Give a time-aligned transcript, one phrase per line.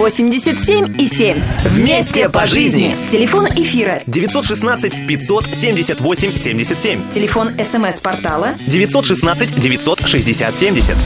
[0.00, 1.42] 87 и 7.
[1.66, 2.96] Вместе по жизни.
[3.12, 7.10] Телефон эфира 916 578 77.
[7.10, 10.96] Телефон смс-портала 916 960 70.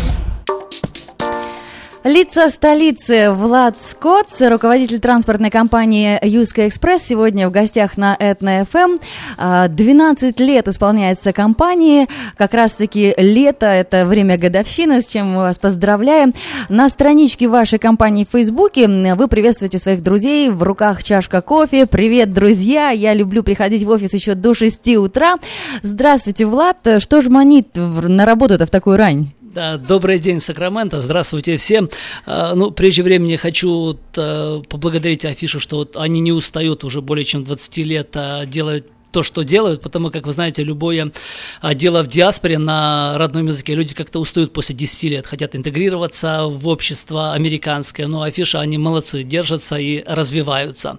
[2.05, 8.99] Лица столицы Влад Скотт, руководитель транспортной компании Юска Экспресс, сегодня в гостях на Этно ФМ.
[9.39, 12.07] 12 лет исполняется компании,
[12.37, 16.35] как раз-таки лето, это время годовщины, с чем мы вас поздравляем.
[16.69, 21.87] На страничке вашей компании в Фейсбуке вы приветствуете своих друзей, в руках чашка кофе.
[21.87, 25.37] Привет, друзья, я люблю приходить в офис еще до 6 утра.
[25.81, 29.31] Здравствуйте, Влад, что ж манит на работу-то в такую рань?
[29.55, 31.01] Да, добрый день, Сакраменто.
[31.01, 31.89] Здравствуйте всем.
[32.27, 37.25] А, ну, прежде времени хочу э, поблагодарить Афишу, что вот они не устают уже более
[37.25, 38.83] чем 20 лет а, делать
[39.15, 41.13] то, что делают, потому как, вы знаете, любое
[41.61, 46.47] а, дело в диаспоре на родном языке, люди как-то устают после 10 лет, хотят интегрироваться
[46.47, 50.99] в общество американское, но афиша, они молодцы, держатся и развиваются.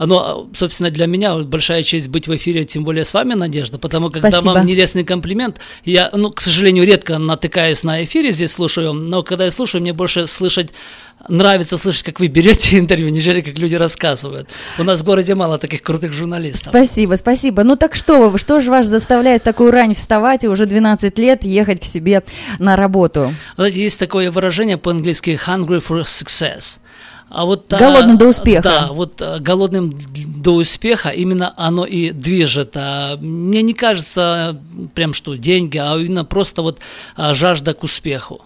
[0.00, 4.10] Но, собственно, для меня большая честь быть в эфире, тем более с вами, Надежда, потому
[4.10, 4.54] как Спасибо.
[4.54, 9.44] вам нелестный комплимент, я, ну, к сожалению, редко натыкаюсь на эфире, здесь слушаю, но когда
[9.44, 10.70] я слушаю, мне больше слышать
[11.28, 14.48] нравится слышать, как вы берете интервью, нежели как люди рассказывают.
[14.78, 16.68] У нас в городе мало таких крутых журналистов.
[16.68, 17.62] Спасибо, спасибо.
[17.64, 21.44] Ну так что вы, что же вас заставляет такую рань вставать и уже 12 лет
[21.44, 22.22] ехать к себе
[22.58, 23.34] на работу?
[23.56, 26.78] Знаете, есть такое выражение по-английски «hungry for success».
[27.34, 28.62] А вот, голодным а, до успеха.
[28.62, 29.94] Да, вот а, голодным
[30.42, 32.72] до успеха именно оно и движет.
[32.76, 34.60] А, мне не кажется
[34.94, 36.80] прям что деньги, а именно просто вот
[37.16, 38.42] а, жажда к успеху.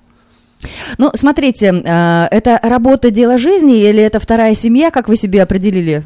[0.98, 6.04] Ну, смотрите, э, это работа, дело жизни или это вторая семья, как вы себе определили?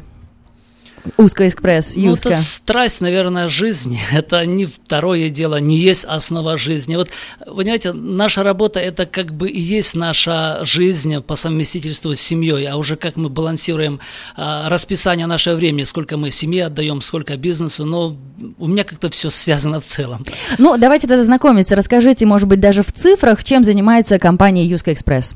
[1.17, 3.99] Узкая экспресс, ну, это страсть, наверное, жизни.
[4.11, 6.95] Это не второе дело, не есть основа жизни.
[6.95, 7.09] Вот,
[7.45, 12.77] понимаете, наша работа– это как бы и есть наша жизнь по совместительству с семьей, а
[12.77, 13.99] уже как мы балансируем
[14.35, 18.15] а, расписание нашего времени, сколько мы семье отдаем, сколько бизнесу, но
[18.57, 20.25] у меня как-то все связано в целом.
[20.57, 21.75] Ну, давайте тогда знакомиться.
[21.75, 25.35] Расскажите, может быть, даже в цифрах, чем занимается компания Юска Экспресс?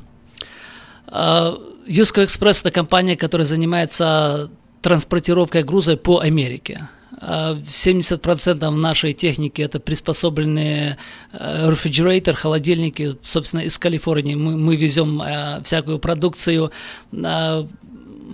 [1.86, 4.50] Юска Экспресс– это компания, которая занимается
[4.86, 6.88] транспортировкой груза по Америке.
[7.20, 10.96] 70% а нашей техники это приспособленные
[11.32, 14.36] рефрижератор, холодильники, собственно, из Калифорнии.
[14.36, 16.70] Мы, мы везем э, всякую продукцию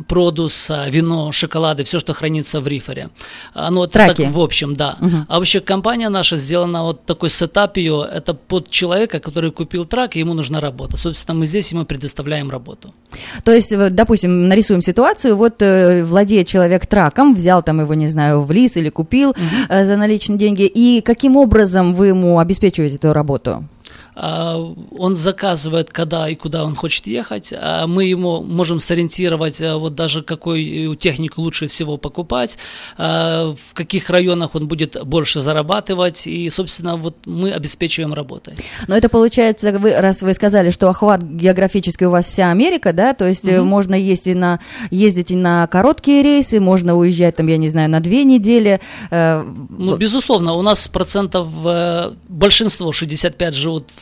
[0.09, 3.11] продус, вино, шоколады, все, что хранится в рифере.
[3.55, 4.25] Ну, вот Траки.
[4.25, 4.97] Так, в общем, да.
[5.01, 5.17] Угу.
[5.29, 10.17] А вообще компания наша сделана вот такой сетап ее, это под человека, который купил трак,
[10.17, 10.97] и ему нужна работа.
[10.97, 12.93] Собственно, мы здесь ему предоставляем работу.
[13.45, 18.43] То есть, допустим, нарисуем ситуацию, вот э, владеет человек траком, взял там его, не знаю,
[18.43, 19.39] в лис или купил угу.
[19.69, 23.65] э, за наличные деньги, и каким образом вы ему обеспечиваете эту работу?
[24.15, 24.57] А,
[24.99, 29.95] он заказывает, когда и куда он хочет ехать, а мы ему можем сориентировать, а, вот
[29.95, 32.59] даже какую технику лучше всего покупать,
[32.97, 38.55] в каких районах он будет больше зарабатывать, и, собственно, вот мы обеспечиваем работой.
[38.87, 43.15] Но это получается, вы, раз вы сказали, что охват географический у вас вся Америка, да,
[43.15, 43.65] то есть угу.
[43.65, 48.01] можно ездить на, ездить и на короткие рейсы, можно уезжать там, я не знаю, на
[48.01, 48.81] две недели.
[49.11, 54.02] Э, ну, безусловно, у нас процентов, э, большинство, 65 живут в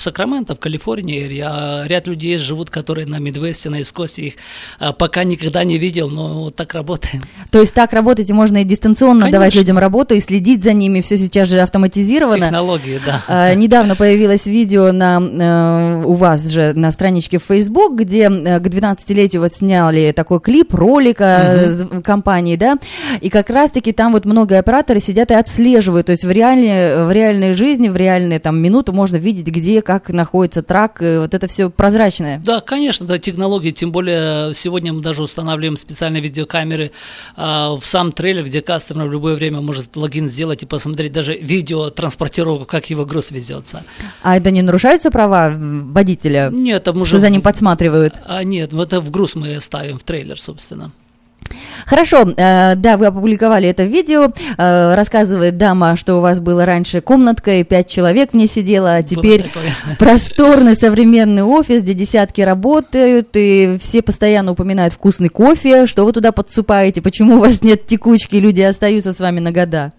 [0.00, 1.26] Сакраменто, в Калифорнии,
[1.86, 4.34] ряд людей живут, которые на Мидвесте, на Искосте, их
[4.78, 7.22] а, пока никогда не видел, но вот так работаем.
[7.50, 9.38] То есть так работать можно и дистанционно Конечно.
[9.38, 12.46] давать людям работу, и следить за ними, все сейчас же автоматизировано.
[12.46, 13.22] Технологии, да.
[13.28, 18.60] А, недавно появилось видео на, а, у вас же на страничке в Facebook, где а,
[18.60, 22.02] к 12-летию вот сняли такой клип, ролика угу.
[22.02, 22.78] компании, да,
[23.20, 27.12] и как раз-таки там вот много операторы сидят и отслеживают, то есть в реальной, в
[27.12, 31.70] реальной жизни, в реальные там минуту можно видеть, где, как находится трак, вот это все
[31.70, 32.40] прозрачное.
[32.44, 36.90] Да, конечно, да, технологии, тем более сегодня мы даже устанавливаем специальные видеокамеры
[37.36, 41.36] а, в сам трейлер, где кастомер в любое время может логин сделать и посмотреть даже
[41.36, 43.84] видео транспортировку, как его груз везется.
[44.22, 46.50] А это не нарушаются права водителя?
[46.50, 47.10] Нет, там уже...
[47.10, 48.14] Что за ним подсматривают?
[48.24, 50.90] А, нет, это в груз мы ставим в трейлер, собственно.
[51.86, 54.32] Хорошо, э, да, вы опубликовали это видео.
[54.56, 58.94] Э, рассказывает дама, что у вас было раньше комнатка, и пять человек в ней сидело,
[58.94, 59.50] а теперь
[59.98, 65.86] просторный современный офис, где десятки работают, и все постоянно упоминают вкусный кофе.
[65.86, 67.02] Что вы туда подсыпаете?
[67.02, 69.92] Почему у вас нет текучки, люди остаются с вами на года?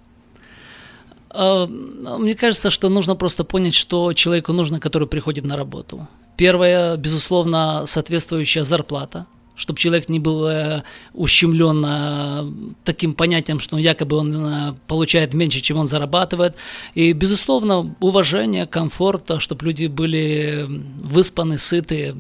[1.34, 6.08] Э, мне кажется, что нужно просто понять, что человеку нужно, который приходит на работу.
[6.36, 14.18] Первое, безусловно, соответствующая зарплата чтобы человек не был э, ущемлен э, таким понятием, что якобы
[14.18, 16.56] он э, получает меньше, чем он зарабатывает.
[16.94, 20.68] И, безусловно, уважение, комфорт, чтобы люди были
[21.02, 22.16] выспаны, сыты,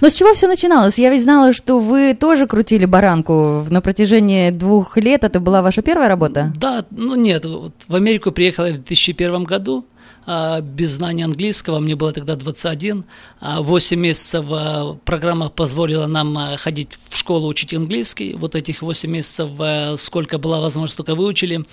[0.00, 0.98] Но с чего все начиналось?
[0.98, 5.24] Я ведь знала, что вы тоже крутили баранку на протяжении двух лет.
[5.24, 6.52] Это была ваша первая работа?
[6.56, 9.84] Да, ну нет, вот в Америку приехала в 2001 году,
[10.26, 13.04] без знания английского, мне было тогда 21,
[13.40, 18.82] а 8 месяцев а, программа позволила нам а, ходить в школу учить английский, вот этих
[18.82, 21.64] 8 месяцев, а, сколько была возможность, только выучили.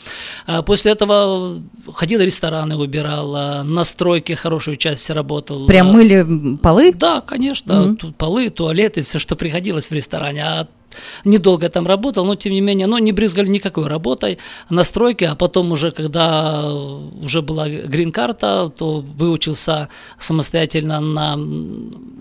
[0.46, 1.62] А После этого
[1.94, 5.68] ходил в рестораны, убирал, а, на стройке хорошую часть работал.
[5.68, 6.94] Прям А, мыли полы?
[6.94, 10.44] Да, конечно, тут полы, туалеты, все, что приходилось в ресторане.
[10.44, 10.68] А
[11.26, 14.38] недолго там работал, но тем не менее, ну, не брызгали никакой работой
[14.70, 16.72] на стройке, а потом уже, когда
[17.22, 19.90] уже была грин-карта, то выучился
[20.20, 21.38] самостоятельно на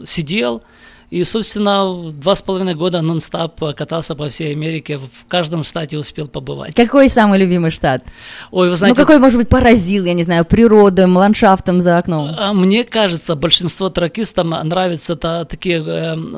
[0.05, 0.63] сидел,
[1.11, 6.29] и, собственно, два с половиной года нон-стоп катался по всей Америке, в каждом штате успел
[6.29, 6.75] побывать.
[6.75, 8.03] Какой самый любимый штат?
[8.51, 12.29] Ой, вы знаете, ну, какой, может быть, поразил, я не знаю, природой, ландшафтом за окном?
[12.37, 16.37] А Мне кажется, большинство тракистам нравятся та- такие эм,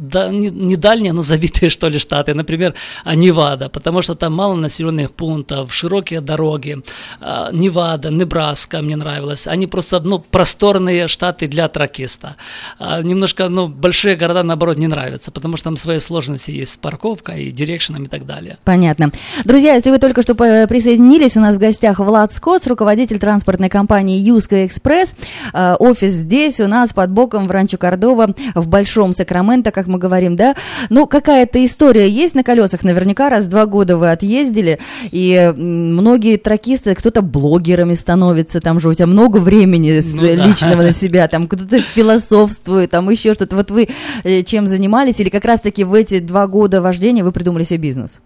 [0.00, 2.34] да, не, не дальние, но забитые, что ли, штаты.
[2.34, 2.74] Например,
[3.04, 6.78] а, Невада, потому что там мало населенных пунктов, широкие дороги.
[7.20, 9.46] А, Невада, Небраска мне нравилось.
[9.46, 12.36] Они просто, ну, просторные штаты для тракиста.
[12.78, 16.76] А Немножко, ну, большие города, наоборот, не нравятся, потому что там свои сложности есть с
[16.78, 18.56] парковкой и дирекшеном и так далее.
[18.64, 19.10] Понятно.
[19.44, 23.68] Друзья, если вы только что по- присоединились, у нас в гостях Влад Скотт, руководитель транспортной
[23.68, 25.14] компании Юска Экспресс.
[25.52, 29.98] Э, Офис здесь у нас под боком в Ранчо Кордова, в Большом Сакраменто, как мы
[29.98, 30.56] говорим, да?
[30.88, 34.78] Ну, какая-то история есть на колесах, наверняка, раз в два года вы отъездили,
[35.10, 40.46] и многие тракисты, кто-то блогерами становится, там же у тебя много времени с- Ну да.
[40.46, 43.56] личного на себя, там кто-то философствует, там еще что-то.
[43.56, 43.88] Вот вы
[44.24, 48.20] э, чем занимались, или как раз-таки в эти два года вождения вы придумали себе бизнес?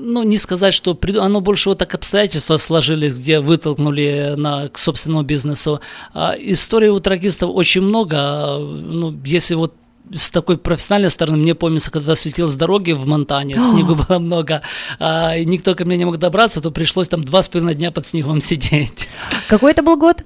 [0.00, 5.22] ну, не сказать, что оно больше вот так обстоятельства сложились, где вытолкнули на, к собственному
[5.22, 5.80] бизнесу.
[6.14, 8.16] А, историй у тракистов очень много.
[8.16, 9.74] А, Ну, если вот
[10.12, 14.62] с такой профессиональной стороны, мне помнится, когда слетел с дороги в Монтане, снегу было много,
[14.98, 17.90] а, и никто ко мне не мог добраться, то пришлось там два с половиной дня
[17.90, 19.08] под снегом сидеть.
[19.48, 20.22] Какой это был год?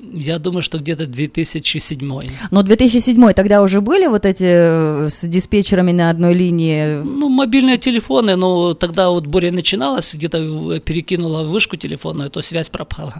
[0.00, 2.20] Я думаю, что где-то 2007.
[2.50, 7.02] Ну, 2007 тогда уже были вот эти э, с диспетчерами на одной линии.
[7.02, 13.14] Ну, мобильные телефоны, но тогда вот буря начиналась, где-то перекинула вышку телефонную, то связь пропала.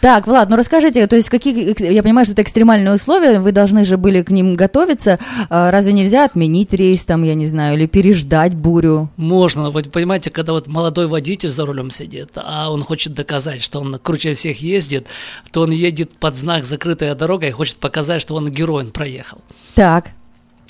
[0.00, 3.50] Так, Влад, ну расскажите, то есть какие, экс- я понимаю, что это экстремальные условия, вы
[3.50, 5.18] должны же были к ним готовиться.
[5.50, 9.10] А Разве нельзя отменить рейс там, я не знаю, или переждать бурю?
[9.16, 13.80] Можно, вот понимаете, когда вот молодой водитель за рулем сидит, а он хочет доказать, что
[13.80, 15.06] он круче всех ездит,
[15.50, 19.40] то он едет под знак «закрытая дорога» и хочет показать, что он герой, он проехал.
[19.74, 20.10] Так,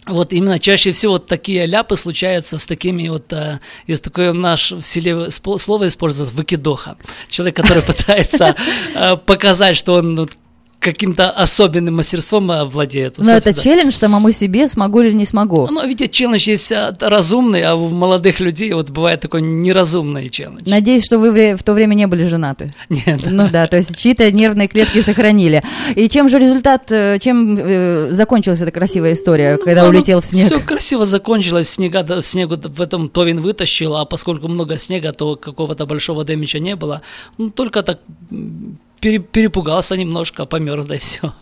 [0.07, 4.73] Вот именно чаще всего вот такие ляпы случаются с такими вот, э, есть такое наш
[4.73, 6.97] в селе слово используется выкидоха.
[7.29, 8.57] Человек, который пытается
[8.95, 10.29] э, показать, что он
[10.83, 13.19] каким-то особенным мастерством э, владеет.
[13.19, 13.77] но это Собственно.
[13.77, 15.69] челлендж самому себе, смогу или не смогу.
[15.71, 20.63] Ну, видите, челлендж есть э, разумный, а у молодых людей вот бывает такой неразумный челлендж.
[20.67, 22.75] Надеюсь, что вы в то время не были женаты.
[22.89, 23.21] Нет.
[23.25, 25.63] Ну да, то есть чьи-то нервные клетки сохранили.
[25.95, 30.47] И чем же результат, э, чем закончилась эта красивая история, когда улетел в снег?
[30.47, 35.37] Все красиво закончилось, снега, да, снегу в этом Товин вытащил, а поскольку много снега, то
[35.37, 37.03] какого-то большого дэмича не было.
[37.39, 38.01] Ну, только так
[39.03, 41.33] перепугался немножко, померз, да и все.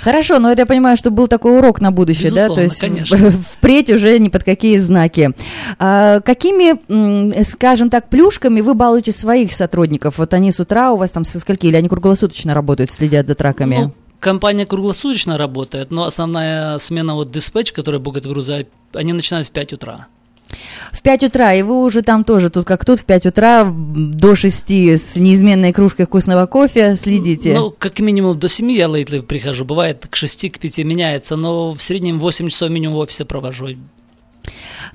[0.00, 2.48] Хорошо, но это я понимаю, что был такой урок на будущее, да?
[2.48, 3.30] То Безусловно, есть конечно.
[3.52, 5.30] впредь уже ни под какие знаки.
[5.78, 10.18] А, какими, скажем так, плюшками вы балуете своих сотрудников?
[10.18, 13.34] Вот они с утра у вас там со скольки, или они круглосуточно работают, следят за
[13.34, 13.76] траками?
[13.76, 19.50] Ну, компания круглосуточно работает, но основная смена вот диспетч, который букет груза, они начинают в
[19.50, 20.06] 5 утра.
[20.92, 24.34] В 5 утра, и вы уже там тоже, тут как тут, в 5 утра до
[24.34, 27.54] 6 с неизменной кружкой вкусного кофе следите.
[27.54, 31.72] Ну, как минимум до 7 я лейтли прихожу, бывает к 6, к 5 меняется, но
[31.72, 33.68] в среднем 8 часов минимум в офисе провожу.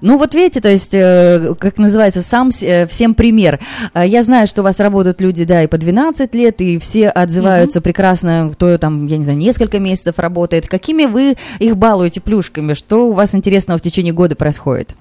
[0.01, 3.59] Ну вот видите, то есть, э, как называется, сам э, всем пример.
[3.93, 7.09] Э, Я знаю, что у вас работают люди, да, и по 12 лет, и все
[7.09, 10.67] отзываются прекрасно, кто там, я не знаю, несколько месяцев работает.
[10.67, 12.74] Какими вы их балуете плюшками?
[12.74, 14.95] Что у вас интересного в течение года происходит?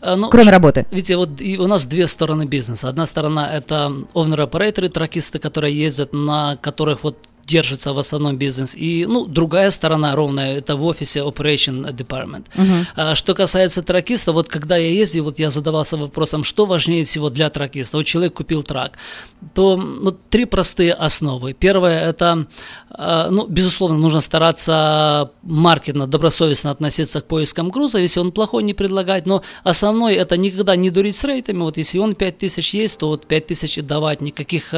[0.00, 0.86] А, ну, Кроме работы.
[0.90, 2.88] Видите, вот и у нас две стороны бизнеса.
[2.88, 7.16] Одна сторона это owner-операторы, тракисты, которые ездят, на которых вот
[7.50, 8.74] держится в основном бизнес.
[8.74, 12.46] И, ну, другая сторона ровная, это в офисе Operation Department.
[12.96, 17.30] А что касается тракиста, вот когда я ездил, вот я задавался вопросом, что важнее всего
[17.30, 17.96] для тракиста.
[17.96, 18.98] Вот человек купил трак,
[19.54, 21.52] то вот три простые основы.
[21.52, 22.46] Первое это,
[22.90, 28.74] а, ну, безусловно, нужно стараться маркетно, добросовестно относиться к поискам груза, если он плохой, не
[28.74, 33.08] предлагать, но основной это никогда не дурить с рейтами, вот если он 5000 есть, то
[33.08, 34.74] вот 5000 и давать, никаких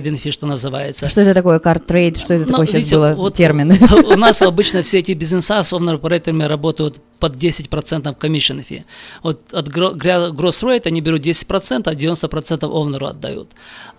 [0.00, 1.06] and fish, что называется.
[1.10, 2.18] Что это такое картрейд?
[2.18, 3.72] Что это Ну, такое сейчас видите, было вот термин?
[4.14, 5.98] У нас обычно все эти бизнеса с owner
[6.46, 8.84] работают под 10% commission fee.
[9.22, 13.48] Вот от gross rate они берут 10%, а 90% овнеру отдают.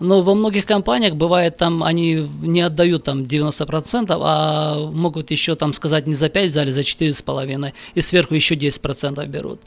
[0.00, 5.72] Но во многих компаниях бывает там, они не отдают там 90%, а могут еще там
[5.74, 9.60] сказать не за 5 взяли, за 4,5, и сверху еще 10% берут.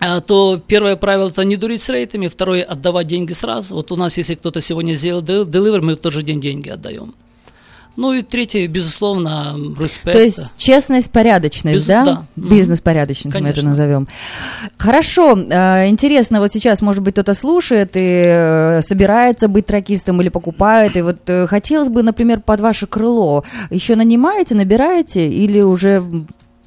[0.00, 3.74] А, то первое правило это не дурить с рейтами, второе отдавать деньги сразу.
[3.74, 6.68] Вот у нас, если кто-то сегодня сделал дел- deliver, мы в тот же день деньги
[6.68, 7.14] отдаем.
[7.96, 10.16] Ну и третье, безусловно, респект.
[10.16, 12.04] То есть честность, порядочность, Без- да?
[12.04, 12.22] да.
[12.34, 14.08] Бизнес-порядочность мы это назовем.
[14.76, 20.28] Хорошо, э, интересно, вот сейчас, может быть, кто-то слушает и э, собирается быть тракистом или
[20.28, 26.02] покупает, и вот э, хотелось бы, например, под ваше крыло еще нанимаете, набираете или уже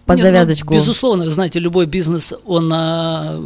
[0.07, 0.73] под Нет, ну, завязочку?
[0.73, 3.43] безусловно, вы знаете, любой бизнес, он а,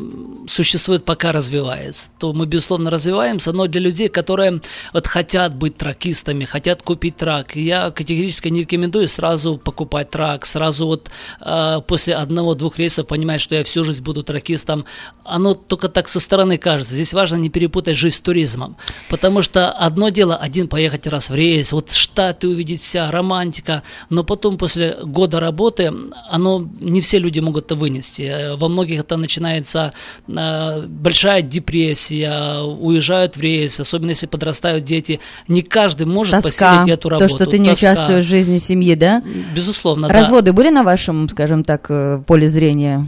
[0.48, 2.10] существует, пока развивается.
[2.20, 4.62] То мы, безусловно, развиваемся, но для людей, которые
[4.94, 10.86] вот хотят быть тракистами, хотят купить трак, я категорически не рекомендую сразу покупать трак, сразу
[10.86, 14.86] вот а, после одного-двух рейсов понимать, что я всю жизнь буду тракистом.
[15.24, 16.94] Оно только так со стороны кажется.
[16.94, 18.77] Здесь важно не перепутать жизнь с туризмом,
[19.10, 24.24] потому что одно дело один поехать раз в рейс, вот штаты увидеть вся романтика, но
[24.24, 25.91] потом после года работы
[26.30, 28.22] оно не все люди могут это вынести.
[28.24, 29.93] Э, Во многих это начинается
[30.27, 35.20] э, большая депрессия, уезжают в рейс, особенно если подрастают дети.
[35.48, 37.36] Не каждый может Тоска, посилить эту то, работу.
[37.36, 37.91] что ты не Тоска.
[37.93, 39.24] участвуешь в жизни семьи, да?
[39.55, 40.13] Безусловно, да.
[40.13, 43.08] Разводы были на вашем, скажем так, э, поле зрения?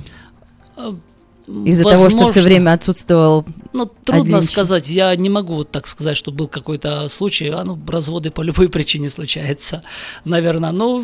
[1.48, 4.42] Из-за того, что все время отсутствовал Ну, трудно член.
[4.44, 4.90] сказать.
[4.90, 7.50] Я не могу вот так сказать, что был какой-то случай.
[7.50, 9.84] А ну, разводы по любой причине случаются,
[10.26, 10.72] наверное.
[10.72, 11.04] Но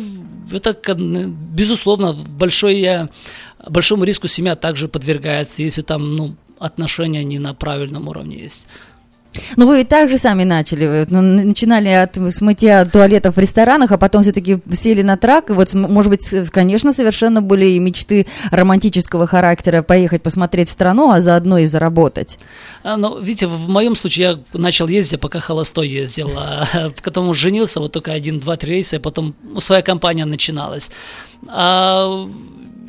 [0.50, 3.08] это, кон- безусловно, большой,
[3.68, 8.66] большому риску семья также подвергается, если там ну, отношения не на правильном уровне есть.
[9.56, 10.86] Ну, вы и так же сами начали.
[10.86, 15.50] Вы, ну, начинали от смытья туалетов в ресторанах, а потом все-таки сели на трак.
[15.50, 21.20] И вот, может быть, конечно, совершенно были и мечты романтического характера поехать посмотреть страну, а
[21.20, 22.38] заодно и заработать.
[22.82, 26.32] А, ну, видите, в моем случае я начал ездить, пока холостой ездил.
[26.36, 30.90] А потом женился, вот только один, два, три рейса, и потом ну, своя компания начиналась.
[31.48, 32.28] А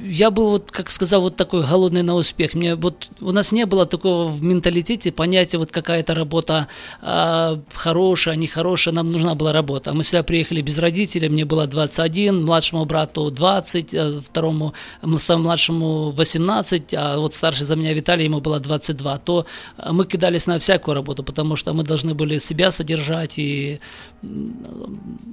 [0.03, 2.53] я был, вот, как сказал, вот такой голодный на успех.
[2.53, 6.67] Мне вот у нас не было такого в менталитете понятия, вот какая-то работа
[7.01, 9.93] а, хорошая, нехорошая, нам нужна была работа.
[9.93, 14.74] Мы сюда приехали без родителей, мне было 21, младшему брату 20, а второму,
[15.17, 19.17] самому младшему 18, а вот старший за меня Виталий, ему было 22.
[19.20, 19.46] То
[19.77, 23.79] а, мы кидались на всякую работу, потому что мы должны были себя содержать и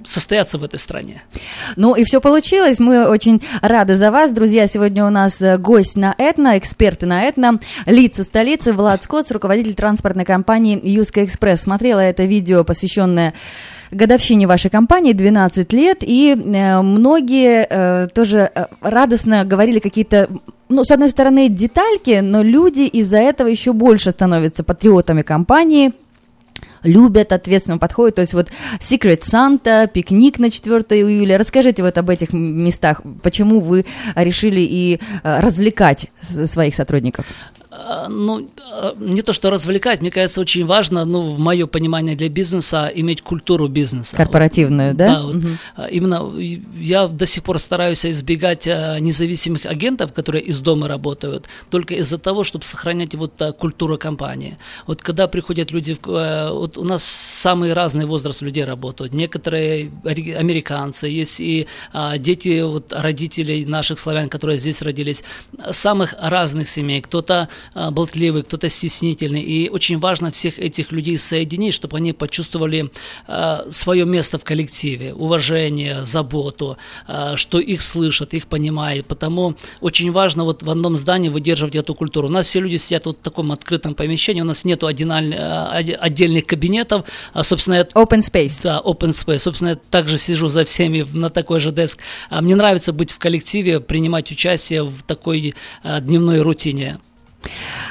[0.05, 1.21] состояться в этой стране.
[1.75, 2.79] Ну и все получилось.
[2.79, 4.65] Мы очень рады за вас, друзья.
[4.67, 9.75] Сегодня у нас э, гость на Этно, эксперты на Этно, лица столицы Влад Скотс, руководитель
[9.75, 11.61] транспортной компании Юска Экспресс.
[11.61, 13.33] Смотрела это видео, посвященное
[13.91, 20.29] годовщине вашей компании, 12 лет, и э, многие э, тоже радостно говорили какие-то
[20.69, 25.93] ну, с одной стороны, детальки, но люди из-за этого еще больше становятся патриотами компании,
[26.83, 28.15] любят, ответственно подходят.
[28.15, 31.37] То есть вот Secret Santa, пикник на 4 июля.
[31.37, 33.01] Расскажите вот об этих местах.
[33.21, 37.25] Почему вы решили и э, развлекать своих сотрудников?
[37.85, 42.15] А, Ну, а, не то, что развлекать, мне кажется, очень важно, ну, в мое понимание
[42.15, 44.17] для бизнеса, иметь культуру бизнеса.
[44.17, 45.07] Корпоративную, да?
[45.07, 45.35] Да, вот,
[45.75, 46.31] а, именно
[46.77, 52.43] я до сих пор стараюсь избегать независимых агентов, которые из дома работают, только из-за того,
[52.43, 54.57] чтобы сохранять вот культуру компании.
[54.87, 59.13] Вот когда приходят люди, э, вот у нас самый разный возраст людей работают.
[59.13, 65.23] Некоторые американцы, есть и а, дети вот родителей наших славян, которые здесь родились,
[65.71, 67.01] самых разных семей.
[67.01, 69.41] Кто-то болтливый, кто-то стеснительный.
[69.41, 72.91] И очень важно всех этих людей соединить, чтобы они почувствовали
[73.27, 79.05] а, свое место в коллективе, уважение, заботу, а, что их слышат, их понимают.
[79.05, 82.27] Потому очень важно вот в одном здании выдерживать эту культуру.
[82.27, 86.45] У нас все люди сидят вот в таком открытом помещении, у нас а, оде- отдельных
[86.45, 88.63] кабинетов, а, собственно, я Open Space.
[88.63, 89.39] да, open space.
[89.39, 91.99] Собственно, я также сижу за всеми на такой же деск.
[92.29, 96.99] А Мне нравится быть в коллективе, принимать участие в такой а, дневной рутине.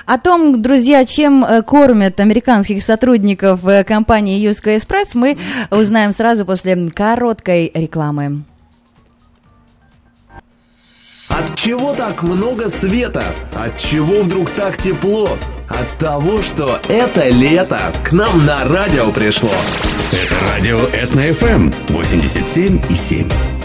[0.07, 5.39] О том, друзья, чем э, кормят американских сотрудников э, компании Юска Экспресс, мы
[5.71, 8.45] узнаем сразу после короткой рекламы.
[11.29, 13.23] От чего так много света?
[13.55, 15.39] От чего вдруг так тепло?
[15.69, 19.53] От того, что это лето к нам на радио пришло.
[20.13, 23.58] Это радио Этно-ФМ 87,7.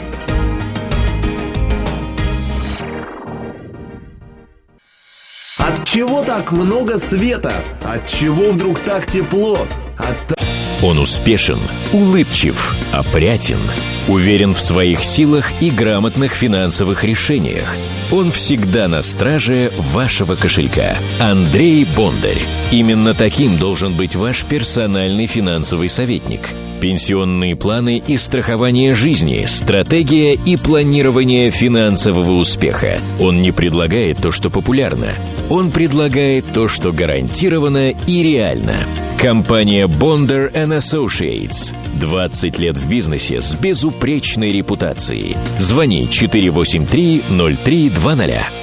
[5.94, 7.54] Чего так много света?
[7.84, 9.68] От чего вдруг так тепло?
[9.96, 10.40] От
[10.82, 11.60] Он успешен,
[11.94, 13.60] улыбчив, опрятен,
[14.08, 17.76] уверен в своих силах и грамотных финансовых решениях.
[18.12, 20.98] Он всегда на страже вашего кошелька.
[21.20, 22.42] Андрей Бондарь.
[22.72, 26.50] Именно таким должен быть ваш персональный финансовый советник.
[26.84, 33.00] Пенсионные планы и страхование жизни, стратегия и планирование финансового успеха.
[33.22, 35.14] Он не предлагает то, что популярно.
[35.50, 38.86] Он предлагает то, что гарантированно и реально.
[39.18, 41.74] Компания Bonder Associates.
[42.02, 45.38] 20 лет в бизнесе с безупречной репутацией.
[45.60, 48.63] Звони 483 0320.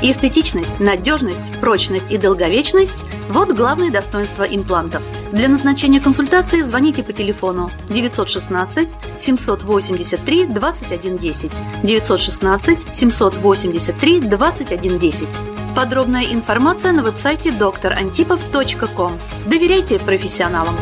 [0.00, 5.02] Эстетичность, надежность, прочность и долговечность– вот главные достоинства имплантов.
[5.32, 11.52] Для назначения консультации звоните по телефону 916 783 2110
[11.82, 15.28] 916 783 2110.
[15.74, 19.18] Подробная информация на веб-сайте drantipov.com.
[19.46, 20.76] Доверяйте профессионалам.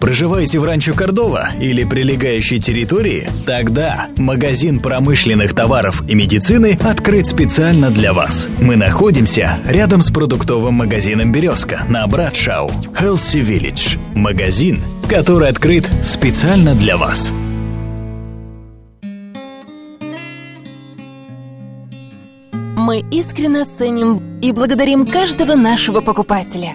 [0.00, 3.28] Проживаете в Ранчо Кордова или прилегающей территории?
[3.44, 8.48] Тогда магазин промышленных товаров и медицины открыт специально для вас.
[8.60, 12.70] Мы находимся рядом с продуктовым магазином «Березка» на Братшау.
[12.98, 13.98] Healthy Village.
[14.14, 17.30] Магазин, который открыт специально для вас.
[22.52, 26.74] Мы искренне ценим и благодарим каждого нашего покупателя.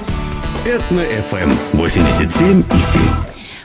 [0.63, 3.01] Этно FM 87 и 7.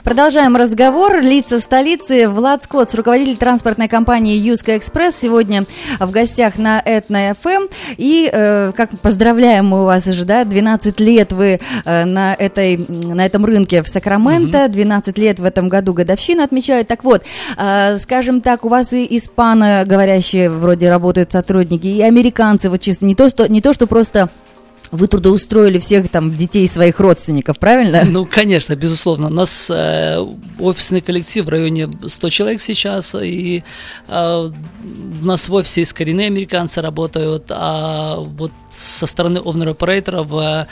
[0.03, 1.21] Продолжаем разговор.
[1.21, 2.27] Лица столицы.
[2.27, 5.65] Влад Скотт, руководитель транспортной компании Юска Экспресс, сегодня
[5.99, 7.67] в гостях на Этно ФМ.
[7.97, 13.23] И, э, как поздравляем мы вас уже, да, 12 лет вы э, на, этой, на
[13.23, 16.87] этом рынке в Сакраменто, 12 лет в этом году годовщину отмечают.
[16.87, 17.21] Так вот,
[17.57, 23.13] э, скажем так, у вас и испаноговорящие вроде работают сотрудники, и американцы, вот чисто не
[23.13, 24.31] то, что, не то, что просто
[24.91, 28.03] вы трудоустроили всех там детей своих родственников, правильно?
[28.05, 29.27] Ну, конечно, безусловно.
[29.27, 30.23] У нас э,
[30.59, 33.63] офисный коллектив в районе 100 человек сейчас, и
[34.07, 34.51] э,
[35.21, 40.65] у нас в офисе из коренные американцы работают, а вот со стороны овнер-операторов э,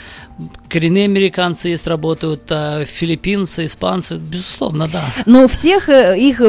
[0.68, 5.04] коренные американцы есть, работают, э, филиппинцы, испанцы, безусловно, да.
[5.26, 6.40] Но всех э, их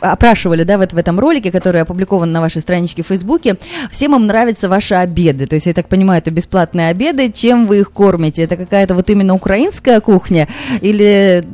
[0.00, 3.58] опрашивали, да, вот в этом ролике, который опубликован на вашей страничке в Фейсбуке,
[3.90, 7.80] всем им нравятся ваши обеды, то есть, я так понимаю, это бесплатные обеды, чем вы
[7.80, 8.42] их кормите?
[8.42, 10.48] Это какая-то вот именно украинская кухня
[10.80, 11.44] или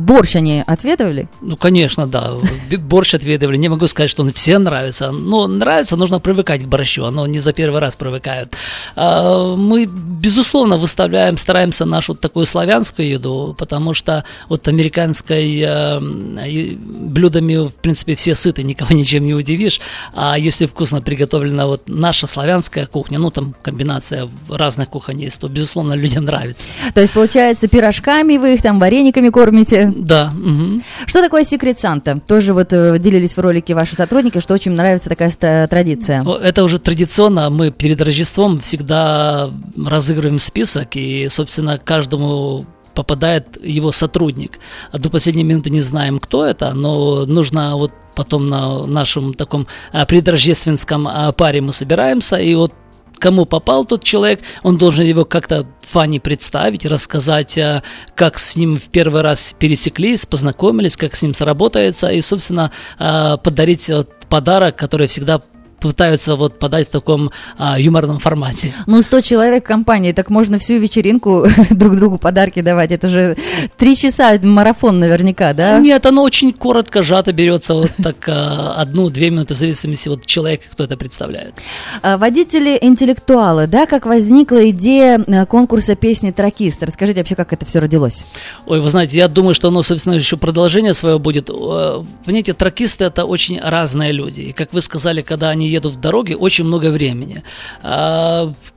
[0.00, 1.28] борщ они отведывали?
[1.40, 2.34] Ну, конечно, да.
[2.78, 3.56] Борщ отведывали.
[3.56, 5.10] Не могу сказать, что он всем нравится.
[5.10, 7.04] Но нравится, нужно привыкать к борщу.
[7.04, 8.56] Оно не за первый раз привыкают.
[8.96, 17.68] А, мы, безусловно, выставляем, стараемся нашу такую славянскую еду, потому что вот американской э, блюдами,
[17.68, 19.80] в принципе, все сыты, никого ничем не удивишь.
[20.12, 25.40] А если вкусно приготовлена вот наша славянская кухня, ну, там комбинация комбинация разных кухонь есть,
[25.40, 26.66] то, безусловно, людям нравится.
[26.94, 29.92] То есть, получается, пирожками вы их там, варениками кормите?
[29.94, 30.32] Да.
[30.36, 30.82] Угу.
[31.06, 32.20] Что такое секрет Санта?
[32.26, 35.30] Тоже вот э, делились в ролике ваши сотрудники, что очень нравится такая
[35.66, 36.24] традиция.
[36.42, 37.50] Это уже традиционно.
[37.50, 44.58] Мы перед Рождеством всегда разыгрываем список, и, собственно, каждому попадает его сотрудник.
[44.92, 49.66] А до последней минуты не знаем, кто это, но нужно вот потом на нашем таком
[49.92, 52.74] а, предрождественском а, паре мы собираемся, и вот
[53.18, 57.82] кому попал тот человек, он должен его как-то Фанни представить, рассказать, э,
[58.14, 63.90] как с ним в первый раз пересеклись, познакомились, как с ним сработается, и, собственно, подарить
[64.30, 65.42] подарок, который всегда
[65.80, 68.72] пытаются вот подать в таком а, юморном формате.
[68.86, 72.92] Ну, 100 человек в компании, так можно всю вечеринку друг другу подарки давать.
[72.92, 73.36] Это же
[73.76, 75.78] три часа марафон наверняка, да?
[75.78, 80.64] Нет, оно очень коротко, сжато берется вот так а, одну-две минуты, в зависимости от человека,
[80.70, 81.54] кто это представляет.
[82.02, 86.82] А, Водители-интеллектуалы, да, как возникла идея э, конкурса песни «Тракист»?
[86.82, 88.26] Расскажите вообще, как это все родилось?
[88.66, 91.46] Ой, вы знаете, я думаю, что оно, собственно, еще продолжение свое будет.
[91.46, 94.40] Понимаете, тракисты это очень разные люди.
[94.40, 97.42] И как вы сказали, когда они едут в дороге, очень много времени.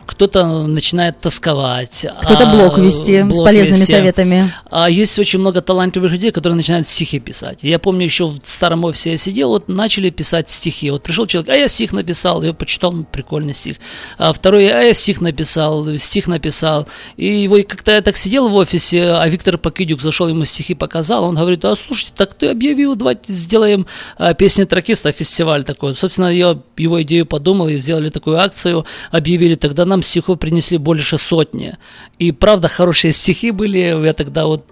[0.06, 2.06] Кто-то начинает тосковать.
[2.22, 3.94] Кто-то а, блог вести с блог полезными вести.
[3.94, 4.54] советами.
[4.70, 7.60] А есть очень много талантливых людей, которые начинают стихи писать.
[7.62, 10.92] Я помню, еще в старом офисе я сидел, вот начали писать стихи.
[10.92, 13.78] Вот пришел человек, а я стих написал, я почитал, ну, прикольный стих.
[14.18, 16.88] А второй, а я стих написал, стих написал.
[17.18, 20.74] И его и как-то я так сидел в офисе, а Виктор Покидюк зашел, ему стихи
[20.74, 23.86] показал, он говорит, а слушайте, так ты объявил, давайте сделаем
[24.18, 25.96] а, песни тракиста, фестиваль такой.
[25.96, 31.18] Собственно, я его идею подумал и сделали такую акцию, объявили, тогда нам стихов принесли больше
[31.20, 31.78] сотни.
[32.18, 34.66] И правда, хорошие стихи были, я тогда вот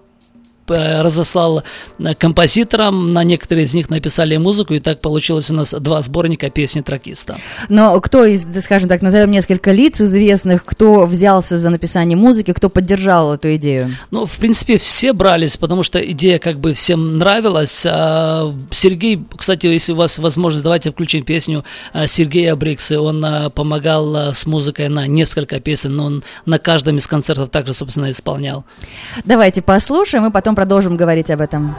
[0.72, 1.64] разослал
[2.00, 6.50] э, композиторам, на некоторые из них написали музыку, и так получилось у нас два сборника
[6.50, 7.38] песни тракиста.
[7.70, 12.70] Но кто из, скажем так, назовем несколько лиц известных, кто взялся за написание музыки, кто
[12.70, 13.96] поддержал эту идею?
[14.12, 17.86] Ну, в принципе, все брались, потому что идея как бы всем нравилась.
[17.86, 23.02] А, Сергей, кстати, если у вас возможность, давайте включим песню а, Сергея Брикса.
[23.02, 27.74] Он а, помогал с музыкой на несколько песен, но он на каждом из концертов также,
[27.74, 28.66] собственно, исполнял.
[29.26, 31.74] Давайте послушаем и потом продолжим говорить об этом.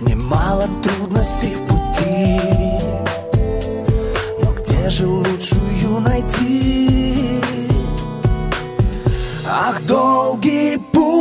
[0.00, 2.40] Немало трудностей в пути.
[4.42, 5.61] Но где же лучшую
[9.64, 11.11] Ах, долгий путь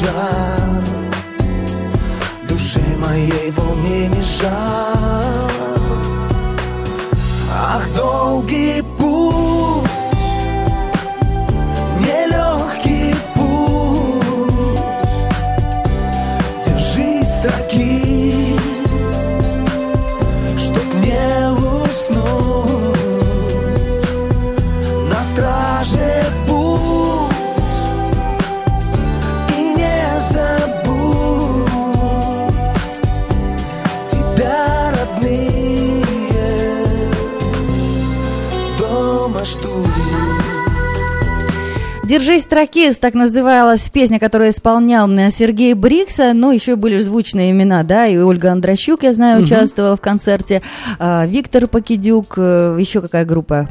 [0.00, 0.84] пожар
[2.48, 5.50] Душе моей волнений жар.
[7.52, 8.82] Ах, долгий
[42.20, 47.82] «Держись, тракист» так называлась песня, которую исполнял э, Сергей Брикса, но еще были звучные имена,
[47.82, 49.44] да, и Ольга Андрощук, я знаю, Мгм.
[49.44, 50.60] участвовала в концерте,
[50.98, 53.70] а, Виктор Покидюк, э, еще какая группа?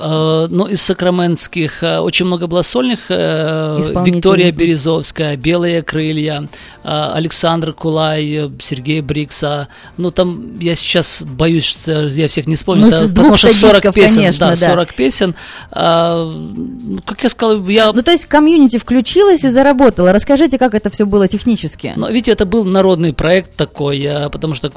[0.00, 3.00] Э, Ну, из сакраментских э, очень много было сольных.
[3.08, 3.80] э.
[4.04, 6.48] Виктория Березовская, «Белые крылья»,
[6.82, 9.68] Александр Кулай, Сергей Брикса.
[9.98, 12.84] Ну, там я сейчас боюсь, что я всех не вспомню.
[12.84, 14.14] Ну, с потому что двух-то 40 дисков, песен.
[14.16, 14.68] конечно, да, да.
[14.70, 15.34] 40 песен.
[15.70, 17.92] А, ну, как я сказал, я...
[17.92, 20.12] Ну, то есть комьюнити включилась и заработала.
[20.12, 21.92] Расскажите, как это все было технически?
[21.96, 24.70] Но видите, это был народный проект такой, потому что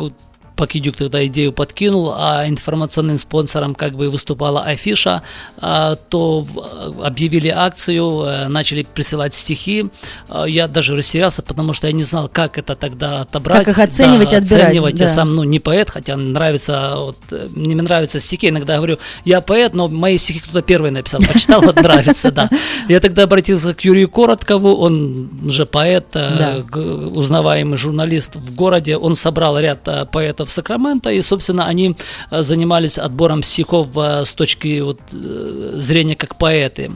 [0.64, 5.22] Покидюк тогда идею подкинул, а информационным спонсором как бы выступала Афиша,
[5.58, 9.88] а, то в- объявили акцию, э, начали присылать стихи.
[10.30, 13.66] А, Я даже растерялся, потому что я не знал, как это тогда отобрать.
[13.66, 14.94] Как их оценивать и отбирать, оценивать.
[15.02, 15.14] Я да.
[15.14, 18.48] сам, ну, не поэт, хотя нравится, вот, э, мне нравятся стихи.
[18.48, 22.50] Иногда говорю, я поэт, но мои стихи кто-то первый написал, почитал, вот нравится, да.
[22.88, 26.80] Я тогда обратился к Юрию Короткову, он же поэт, э, Да.
[26.80, 28.96] узнаваемый журналист в городе.
[28.96, 29.82] Он собрал ряд
[30.14, 31.96] поэтов Сакрамента, и, собственно, они
[32.32, 36.92] э, занимались отбором стихов э, с точки вот, э, зрения как поэты.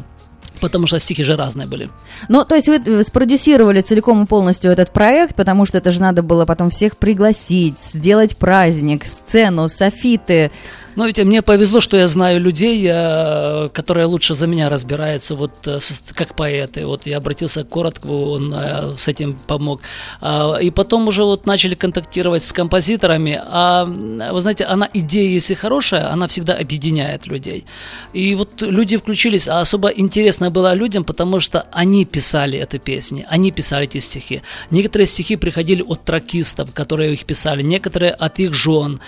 [0.59, 1.89] Потому что стихи же разные были.
[2.29, 6.23] Ну, то есть вы спродюсировали целиком и полностью этот проект, потому что это же надо
[6.23, 10.51] было потом всех пригласить, сделать праздник, сцену, софиты.
[10.97, 15.51] Ну, ведь мне повезло, что я знаю людей, э, которые лучше за меня разбираются, вот
[15.67, 15.77] э,
[16.15, 16.88] как поэты.
[16.88, 19.81] Вот я обратился к Короткову, он э, с этим помог.
[20.21, 23.39] А, И потом уже вот начали контактировать с композиторами.
[23.45, 27.65] А вы знаете, она идея, если хорошая, она всегда объединяет людей.
[28.13, 33.23] И вот люди включились, а особо интересно было людям, потому что они писали эти песни,
[33.29, 34.41] они писали эти стихи.
[34.71, 38.99] Некоторые стихи приходили от тракистов, которые их писали, некоторые от их жен,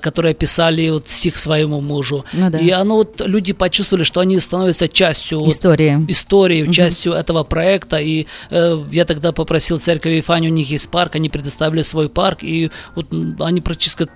[0.00, 2.24] которые писали вот стих своему мужу.
[2.32, 2.58] Ну да.
[2.58, 6.04] И оно вот люди почувствовали, что они становятся частью вот Истории.
[6.08, 6.72] истории, Мгм.
[6.72, 7.98] частью этого проекта.
[7.98, 12.38] И э, я тогда попросил церковь Ифани, у них есть парк, они предоставили свой парк,
[12.42, 13.06] и вот
[13.40, 14.08] они практически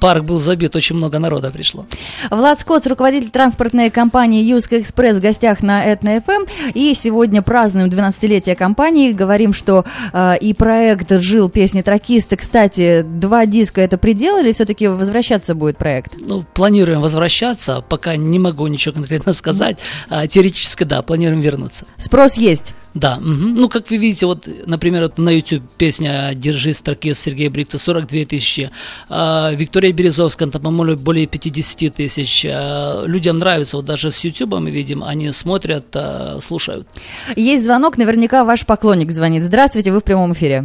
[0.00, 1.86] парк был забит, очень много народа пришло.
[2.30, 6.44] Влад Скотт, руководитель транспортной компании Юска Экспресс в гостях на Этно ФМ.
[6.74, 9.12] И сегодня празднуем 12-летие компании.
[9.12, 12.36] Говорим, что э, и проект «Жил песни тракиста».
[12.36, 16.14] Кстати, два диска это предел или все-таки возвращаться будет проект?
[16.20, 19.78] Ну, планируем возвращаться, пока не могу ничего конкретно сказать.
[20.08, 21.86] А, теоретически, да, планируем вернуться.
[21.96, 22.74] Спрос есть.
[22.94, 23.54] Да, мгм.
[23.54, 28.24] ну как вы видите, вот, например, вот на YouTube песня «Держи строки» Сергея Брикца 42
[28.24, 28.70] тысячи,
[29.08, 32.44] А, Виктория Березовская, там, по-моему, более 50 тысяч.
[32.50, 36.88] А, Людям нравится, вот даже с YouTube мы видим, они смотрят, а, слушают.
[37.36, 39.44] Есть звонок, наверняка ваш поклонник звонит.
[39.44, 40.64] Здравствуйте, вы в прямом эфире.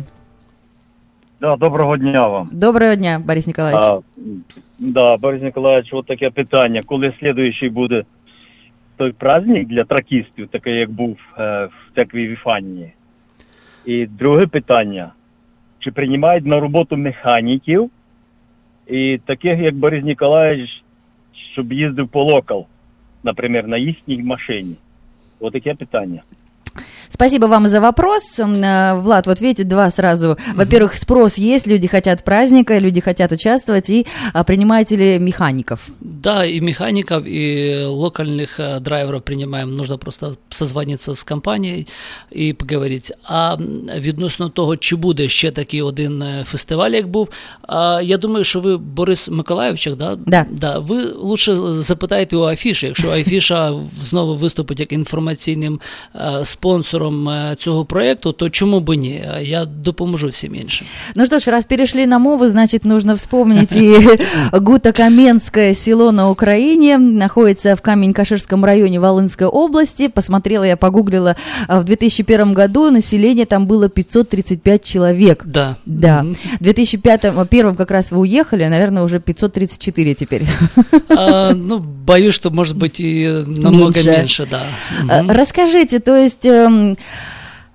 [1.42, 2.50] Да, доброго дня вам.
[2.52, 3.82] Доброго дня, Борис Николаевич.
[3.82, 4.00] А,
[4.80, 6.82] да, Борис Николаевич, от таке питання.
[6.86, 8.04] Коли слідуючий буде
[8.98, 12.94] той праздник для тракістів, такий як був е, в церкві Віфанії?
[13.86, 15.12] І друге питання.
[15.80, 17.90] Чи приймають на роботу механіків
[18.88, 20.84] і таких, як Борис Ніколаєвич,
[21.54, 22.66] щоб їздив по локал,
[23.24, 24.76] наприклад, на їхній машині?
[25.40, 26.22] Отаке питання.
[27.15, 28.39] Спасибо вам за вопрос.
[28.39, 30.37] М, э, Влад, вот видите, два сразу.
[30.55, 35.89] Во-первых, спрос есть, люди хотят праздника, люди хотят участвовать, и а, принимаете ли механиков?
[36.01, 39.77] Да, и механиков, и локальных э, драйверов принимаем.
[39.77, 41.85] Нужно просто созвониться з компанією
[42.33, 43.15] і поговорити.
[43.23, 47.29] А м, відносно того, чи буде ще такий один е, фестиваль, як був,
[47.69, 50.17] а, я думаю, що ви Борис Миколаївчик, да?
[50.27, 50.47] Да.
[50.51, 53.75] Да, ви лучше запитайте у Афіші, якщо Афіша
[54.05, 55.81] знову виступить як інформаційним
[56.15, 59.11] е, спонсором е, цього проєкту, то чому б ні?
[59.11, 60.87] Е, Я допоможу всім іншим.
[61.17, 64.19] Ну что ж, раз перешли на мову, значит, нужно вспомнить и
[64.53, 66.99] Гуто-Каменское село на Украине.
[66.99, 70.09] Находится в Камень-Каширском районе Волынской области.
[70.09, 71.37] Посмотрела, я погуглила,
[71.69, 75.43] а, в 2001 году население там было 535 человек.
[75.45, 75.77] Да.
[75.87, 76.25] Да.
[76.61, 80.43] В 2005 первом как раз вы уехали, наверное, уже 534 теперь.
[81.09, 84.11] А, ну, боюсь, что может быть и намного Меньше.
[84.11, 84.63] меньше, да.
[85.09, 85.31] А, Мгм.
[85.31, 86.84] Расскажите, то есть эм, а,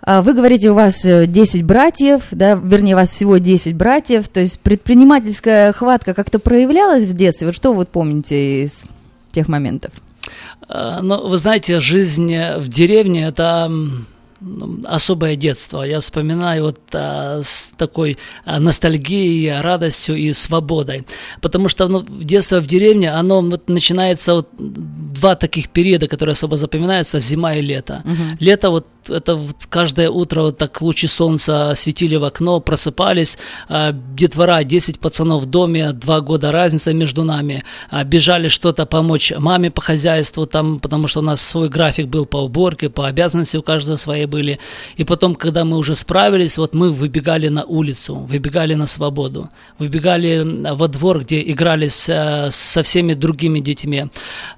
[0.06, 4.40] вы говорите, у вас э, 10 братьев, да, вернее, у вас всего 10 братьев, то
[4.40, 7.48] есть предпринимательская хватка как-то проявлялась в детстве?
[7.48, 8.84] Вот что вы помните из
[9.32, 9.92] тех моментов?
[10.68, 13.70] А, Ну, вы знаете, жизнь в деревне это
[14.84, 15.82] особое детство.
[15.82, 21.06] Я вспоминаю вот а, с такой а, ностальгией, радостью и свободой.
[21.40, 26.56] Потому что ну, детство в деревне, оно вот начинается вот два таких периода, которые особо
[26.56, 28.02] запоминаются, зима и лето.
[28.04, 28.36] Мгм.
[28.40, 33.92] Лето вот это вот каждое утро вот так лучи солнца светили в окно, просыпались, а,
[33.92, 39.70] детвора, 10 пацанов в доме, два года разница между нами, а, бежали что-то помочь маме
[39.70, 43.62] по хозяйству, там, потому что у нас свой график был по уборке, по обязанности у
[43.62, 44.58] каждого свои были.
[45.00, 50.32] И потом, когда мы уже справились, вот мы выбегали на улицу, выбегали на свободу, выбегали
[50.74, 54.04] во двор, где играли с, э, со всеми другими детьми.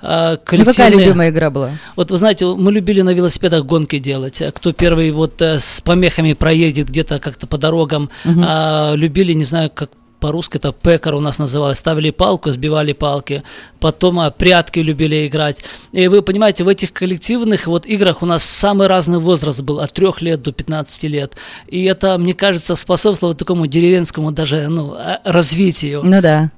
[0.00, 1.70] А, Ну, какая коллективные- любимая игра была?
[1.96, 4.42] вот вы знаете, мы любили на велосипедах гонки делать.
[4.42, 8.10] А Кто первый вот э, с помехами проедет где-то как-то по дорогам.
[8.24, 9.90] А, любили, не знаю, как
[10.22, 11.78] по-русски это пекар у нас называлось.
[11.78, 13.42] Ставили палку, сбивали палки.
[13.80, 15.64] Потом а, прятки любили играть.
[15.90, 19.80] И вы понимаете, в этих коллективных вот играх у нас самый разный возраст был.
[19.80, 21.34] От 3 лет до 15 лет.
[21.66, 26.02] И это, мне кажется, способствовало такому деревенскому даже ну, а, развитию.
[26.04, 26.50] Ну да.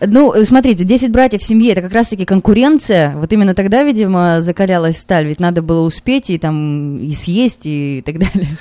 [0.00, 3.16] Ну, смотрите, 10 братьев в семье, это как раз-таки конкуренция.
[3.16, 8.02] Вот именно тогда, видимо, закалялась сталь, ведь надо было успеть и там и съесть и
[8.06, 8.56] так далее.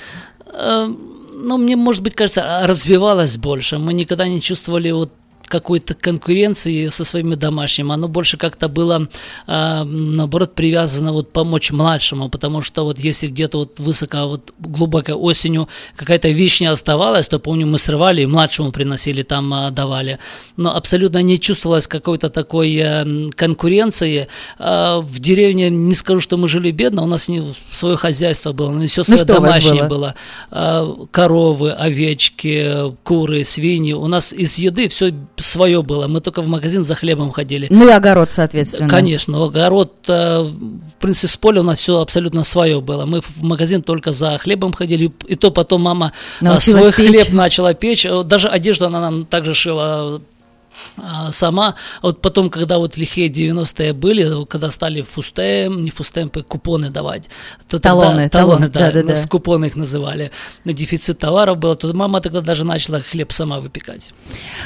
[1.40, 3.78] Ну, мне, может быть, кажется, развивалось больше.
[3.78, 5.12] Мы никогда не чувствовали вот
[5.48, 7.94] какой-то конкуренции со своими домашними.
[7.94, 9.08] Оно больше как-то было,
[9.48, 15.14] э, наоборот, привязано вот помочь младшему, потому что вот если где-то вот высоко, вот глубоко
[15.14, 20.20] осенью какая-то вишня оставалась, то, помню, мы срывали и младшему приносили, там э, давали.
[20.58, 24.28] Но абсолютно не чувствовалось какой-то такой э, конкуренции.
[24.60, 28.72] Э, в деревне, не скажу, что мы жили бедно, у нас не свое хозяйство было,
[28.72, 29.88] но все свое Ну, домашнее было?
[29.88, 30.16] было.
[30.52, 33.94] А, коровы, овечки, куры, свиньи.
[33.94, 36.08] У нас из еды все свое было.
[36.08, 37.68] Мы только в магазин за хлебом ходили.
[37.70, 38.90] Ну и огород, соответственно.
[38.90, 43.06] Конечно, огород, э, в принципе, с поля у нас все абсолютно свое было.
[43.06, 47.10] Мы в магазин только за хлебом ходили, и то потом мама э, Научилась свой печь.
[47.26, 48.06] хлеб начала печь.
[48.06, 50.22] Э, Даже одежду она нам также шила
[51.32, 51.76] сама.
[52.02, 57.24] Вот потом, когда вот лихие 90-е были, когда стали фустем, не фустемпы, купоны давать.
[57.68, 59.10] То тогда- Талоны, талоны, талон, да, да-да-да.
[59.10, 60.32] нас купоны их называли.
[60.64, 64.12] На дефицит товаров было, то мама тогда даже начала хлеб сама выпекать.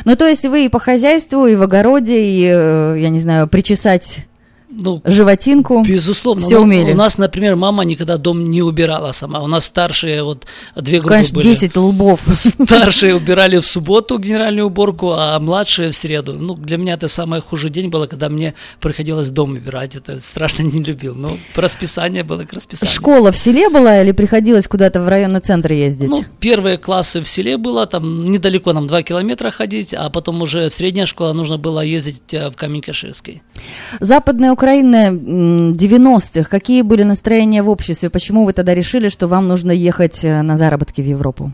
[0.05, 3.47] Ну, то есть вы и по хозяйству, и в огороде, и, э, я не знаю,
[3.47, 4.25] причесать
[4.71, 5.83] Ну, животинку.
[5.83, 6.45] Безусловно.
[6.45, 6.93] Все Ну, умели.
[6.93, 9.41] У нас, например, мама никогда дом не убирала сама.
[9.41, 11.47] У нас старшие, вот две группы Конечно, были.
[11.47, 12.21] 10 лбов.
[12.29, 16.33] Старшие убирали в субботу генеральную уборку, а младшие в среду.
[16.33, 19.95] Ну, для меня это самый худший день было, когда мне приходилось дом убирать.
[19.95, 21.15] Это страшно не любил.
[21.15, 22.93] Но расписание было к расписанию.
[22.93, 26.09] Школа в селе была или приходилось куда-то в районный центр ездить?
[26.09, 30.69] Ну, первые классы в селе было, там недалеко нам 2 километра ходить, а потом уже
[30.69, 33.41] в средняя школа нужно было ездить э, в Камень-Каширский.
[33.99, 36.47] Западная Украина м, 90-х.
[36.47, 38.11] Какие были настроения в обществе?
[38.11, 41.51] Почему вы тогда решили, что вам нужно ехать э, на заработки в Европу?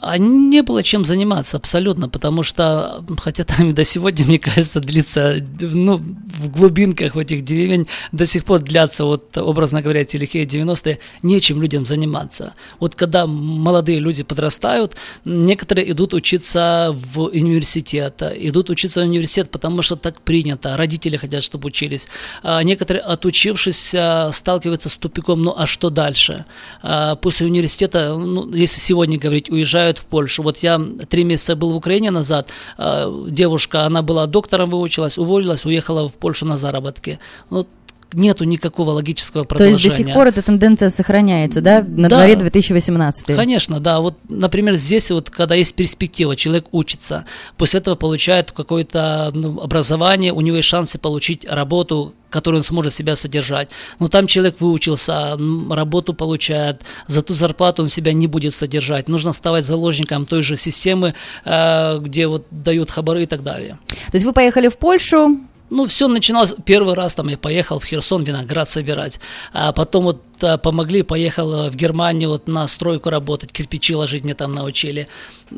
[0.00, 4.80] А не было чем заниматься абсолютно, потому что, хотя там и до сегодня, мне кажется,
[4.80, 10.16] длится, ну, в глубинках в этих деревень до сих пор длятся, вот, образно говоря, эти
[10.16, 12.54] лихие 90-е, нечем людям заниматься.
[12.78, 19.82] Вот когда молодые люди подрастают, некоторые идут учиться в университет, идут учиться в университет, потому
[19.82, 22.06] что так принято, родители хотят, чтобы учились.
[22.42, 26.44] А некоторые, отучившись, а, сталкиваются с тупиком, ну а что дальше?
[26.82, 30.42] А, После университета, ну, если сегодня говорить, уезжают в Польшу.
[30.42, 35.64] Вот я три месяца был в Украине назад, а, девушка, она была доктором, выучилась, уволилась,
[35.64, 37.18] уехала в Польшу на заработки.
[37.50, 37.66] Ну,
[38.12, 39.90] нету никакого логического То есть продолжения.
[39.90, 41.82] до сих пор эта тенденция сохраняется, да?
[41.86, 42.16] На Да.
[42.16, 43.36] дворе 2018.
[43.36, 44.00] Конечно, да.
[44.00, 50.32] Вот, например, здесь вот, когда есть перспектива, человек учится, после этого получает какое-то ну, образование,
[50.32, 53.68] у него есть шансы получить работу, которую он сможет себя содержать.
[53.98, 55.38] Но там человек выучился,
[55.70, 59.08] работу получает, за ту зарплату он себя не будет содержать.
[59.08, 63.78] Нужно ставать заложником той же системы, э, где вот дают хабары и так далее.
[63.88, 65.38] То есть вы поехали в Польшу,
[65.70, 69.20] Ну, все начиналось, первый раз там я поехал в Херсон виноград собирать,
[69.52, 74.34] а потом вот помогли, поехал э, в Германию вот на стройку работать, кирпичи ложить мне
[74.34, 75.08] там научили.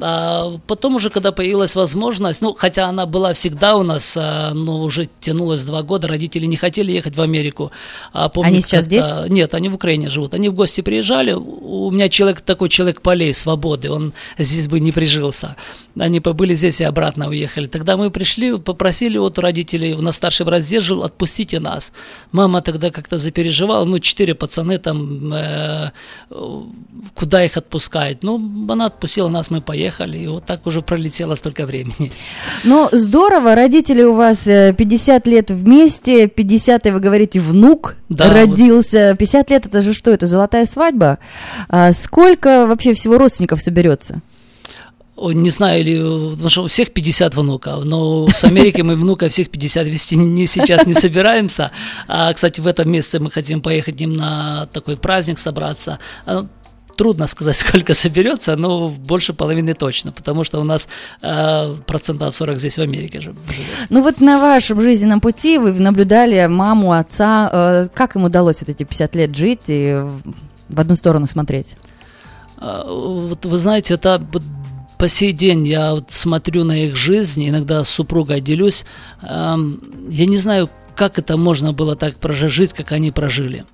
[0.01, 4.83] А потом уже, когда появилась возможность, ну, хотя она была всегда у нас, а, но
[4.83, 7.73] уже тянулась два года, родители не хотели ехать в Америку.
[8.13, 10.35] А помню, Они сейчас как-то- Нет, они в Украине живут.
[10.35, 14.93] Они в гости приезжали, у меня человек такой человек полей, свободы, он здесь бы не
[14.93, 15.57] прижился.
[15.99, 17.67] Они побыли здесь и обратно уехали.
[17.67, 21.93] Тогда мы пришли, попросили вот у родителей, у нас старший брат здесь жил, отпустите нас.
[22.33, 24.35] Мама тогда как-то запереживала, ну, четыре
[24.71, 25.91] пацаны там, э,
[26.31, 26.61] э,
[27.15, 28.23] куда их отпускать?
[28.23, 28.37] Ну,
[28.69, 32.13] она отпустила нас, мы поехали, и вот так уже пролетело столько времени.
[32.65, 39.17] Ну, здорово, родители у вас э, 50 лет вместе, 50 вы говорите, внук Да, родился.
[39.19, 41.19] 50 лет это же что, это золотая свадьба?
[41.69, 44.21] А сколько вообще всего родственников соберется?
[45.21, 49.51] Не знаю, или, потому что у всех 50 внуков, но с Америки мы внука всех
[49.51, 51.71] 50 вести не, сейчас не собираемся.
[52.09, 55.99] А, кстати, в этом месяце мы хотим поехать к ним на такой праздник собраться.
[56.27, 56.47] А,
[56.97, 60.87] Трудно сказать, сколько соберется, но больше половины точно, потому что у нас
[61.23, 63.89] э, процентов 40 здесь в Америке же живет.
[63.89, 67.49] Ну вот на вашем жизненном пути вы наблюдали маму, отца.
[67.53, 70.03] э, Как им удалось вот эти 50 лет жить и
[70.69, 71.69] в одну сторону смотреть?
[72.59, 74.19] А, Вот вы знаете, это
[75.01, 78.85] по сей день я вот смотрю на их жизнь, иногда с супругой делюсь.
[79.23, 79.57] Я
[80.27, 83.65] не знаю, как это можно было так прожить, как они прожили.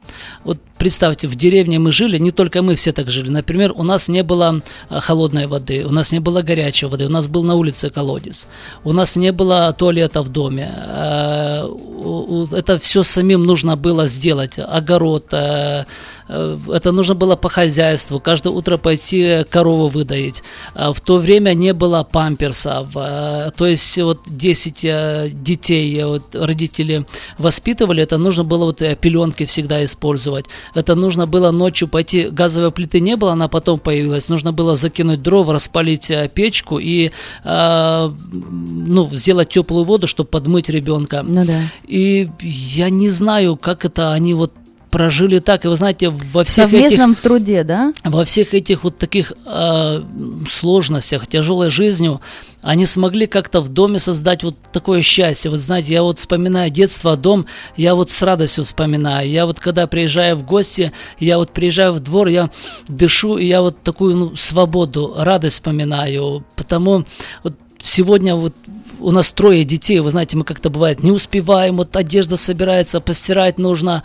[0.45, 3.31] Вот представьте, в деревне мы жили, не только мы все так жили.
[3.31, 7.11] Например, у нас не было а, холодной воды, у нас не было горячей воды, у
[7.11, 8.47] нас был на улице колодец,
[8.85, 10.73] у нас не было туалета в доме.
[10.87, 14.59] Э, у- Это все самим нужно было сделать.
[14.59, 15.85] Огород, э,
[16.29, 20.43] э, это нужно было по хозяйству, каждое утро пойти корову выдаить.
[20.75, 26.07] А В то время не было памперсов, э, то есть вот 10 э, детей э,
[26.07, 27.05] вот родители
[27.39, 30.47] воспитывали, это нужно было вот э, пеленки всегда использовать.
[30.75, 35.23] Это нужно было ночью пойти, газовой плиты не было, она потом появилась, нужно было закинуть
[35.23, 37.11] дров, распалить э, печку и
[37.45, 41.23] э, ну, сделать теплую воду, чтобы подмыть ребенка.
[41.23, 41.61] Ну да.
[41.87, 44.53] И я не знаю, как это они вот
[44.97, 45.67] прожили так.
[45.67, 47.93] И вы знаете, во всех этих совместном труде, да?
[48.03, 50.03] во всех этих вот таких э,
[50.49, 52.23] сложностях, тяжелой жизнью,
[52.63, 55.51] они смогли как-то в доме создать вот такое счастье.
[55.51, 57.45] Вот знаете, я вот вспоминаю детство, дом,
[57.77, 59.29] я вот с радостью вспоминаю.
[59.29, 62.49] Я вот когда приезжаю в гости, я вот приезжаю в двор, я
[62.89, 66.43] дышу, и я вот такую ну, свободу, радость вспоминаю.
[66.57, 67.05] Потому
[67.43, 68.55] вот сегодня вот
[69.01, 73.59] у нас трое детей, вы знаете, мы как-то бывает не успеваем, вот одежда собирается, постирать
[73.59, 74.03] нужно.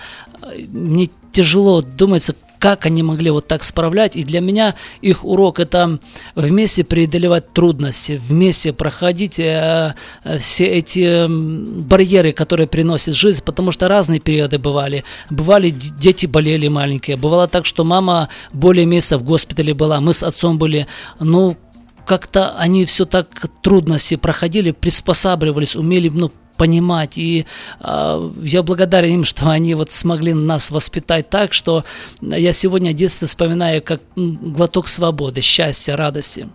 [0.72, 4.16] Мне тяжело думается, как они могли вот так справлять.
[4.16, 6.00] И для меня их урок это
[6.36, 13.88] вместе преодолевать трудности, вместе проходить э, э, все эти барьеры, которые приносит жизнь, потому что
[13.88, 15.04] разные периоды бывали.
[15.32, 20.22] Бывали дети болели маленькие, бывало так, что мама более месяца в госпитале была, мы с
[20.22, 20.86] отцом были,
[21.20, 21.58] ну,
[22.06, 23.28] как-то они все так
[23.62, 27.18] трудности проходили, приспосабливались, умели ну, понимать.
[27.18, 27.46] И
[27.80, 31.84] э, я благодарен им, что они вот смогли нас воспитать так, что
[32.22, 36.48] я сегодня детство вспоминаю как глоток свободы, счастья, радости.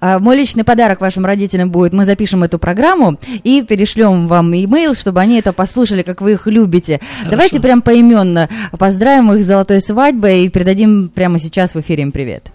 [0.00, 4.94] А, мой личный подарок вашим родителям будет, мы запишем эту программу и перешлем вам имейл,
[4.94, 7.00] чтобы они это послушали, как вы их любите.
[7.18, 7.30] Хорошо.
[7.30, 8.48] Давайте прям поименно
[8.78, 12.52] поздравим их с золотой свадьбой и передадим прямо сейчас в эфире им привет.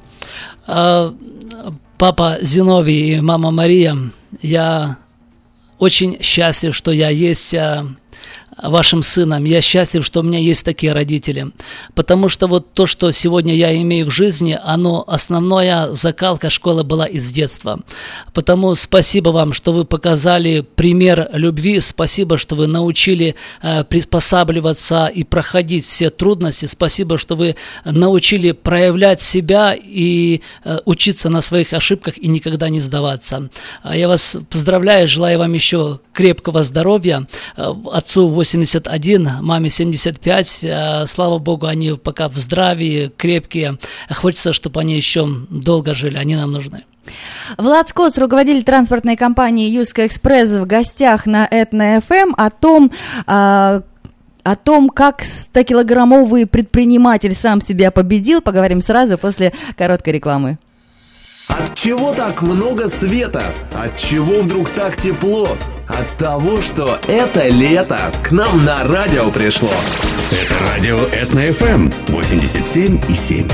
[0.68, 1.14] А,
[1.98, 3.98] папа Зиновий и мама Мария,
[4.42, 4.98] я
[5.84, 7.86] очень счастлив, что я есть а,
[8.62, 9.44] вашим сыном.
[9.44, 11.52] Я счастлив, что у меня есть такие родители.
[11.96, 17.06] Потому что вот то, что сегодня я имею в жизни, оно основная закалка школы была
[17.06, 17.80] из детства.
[18.34, 21.80] Потому спасибо вам, что вы показали пример любви.
[21.80, 26.66] Спасибо, что вы научили э, приспосабливаться и проходить все трудности.
[26.66, 32.80] Спасибо, что вы научили проявлять себя и э, учиться на своих ошибках и никогда не
[32.80, 33.50] сдаваться.
[33.82, 37.28] А я вас поздравляю, желаю вам еще крепкого здоровья.
[37.58, 40.64] Э, отцу 81, маме 75.
[40.64, 43.78] Э, слава богу, они пока в здравии, крепкие.
[44.10, 46.84] Хочется, чтобы они еще долго жили, они нам нужны.
[47.58, 52.92] Влад Скотс, руководитель транспортной компании «Юска Экспресс» в гостях на Этно-ФМ о том,
[53.28, 53.82] а,
[54.44, 60.58] о том, как 100-килограммовый предприниматель сам себя победил, поговорим сразу после короткой рекламы.
[61.48, 63.54] От чего так много света?
[63.74, 65.58] От чего вдруг так тепло?
[65.88, 69.72] От того, что это лето к нам на радио пришло.
[70.32, 73.48] Это радио Этно-ФМ 87 и 7.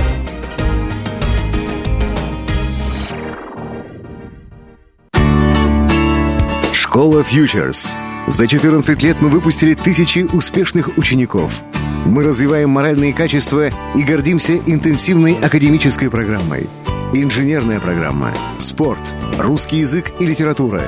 [6.73, 7.89] Школа Futures.
[8.27, 11.61] За 14 лет мы выпустили тысячи успешных учеников.
[12.05, 16.69] Мы развиваем моральные качества и гордимся интенсивной академической программой–
[17.13, 20.81] инженерная программа, спорт, русский язык и литература,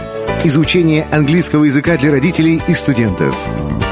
[0.43, 3.35] изучение английского языка для родителей и студентов.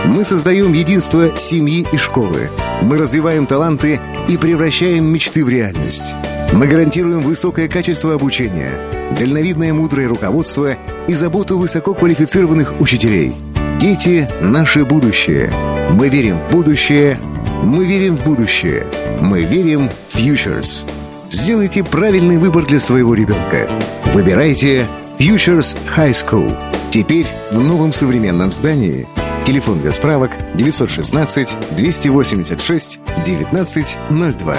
[0.05, 2.49] Мы создаем единство семьи и школы.
[2.81, 6.13] Мы развиваем таланты и превращаем мечты в реальность.
[6.53, 8.79] Мы гарантируем высокое качество обучения,
[9.17, 10.77] дальновидное мудрое руководство
[11.07, 13.33] и заботу высококвалифицированных учителей.
[13.79, 15.51] Дети– наше будущее.
[15.91, 17.17] Мы верим в будущее.
[17.63, 18.85] Мы верим в будущее.
[19.21, 20.85] Мы верим в Futures.
[21.29, 23.69] Сделайте правильный выбор для своего ребенка.
[24.13, 24.87] Выбирайте
[25.19, 26.57] Futures High School.
[26.89, 29.07] Теперь в новом современном здании.
[29.45, 34.57] Телефон для справок 916 286 1902.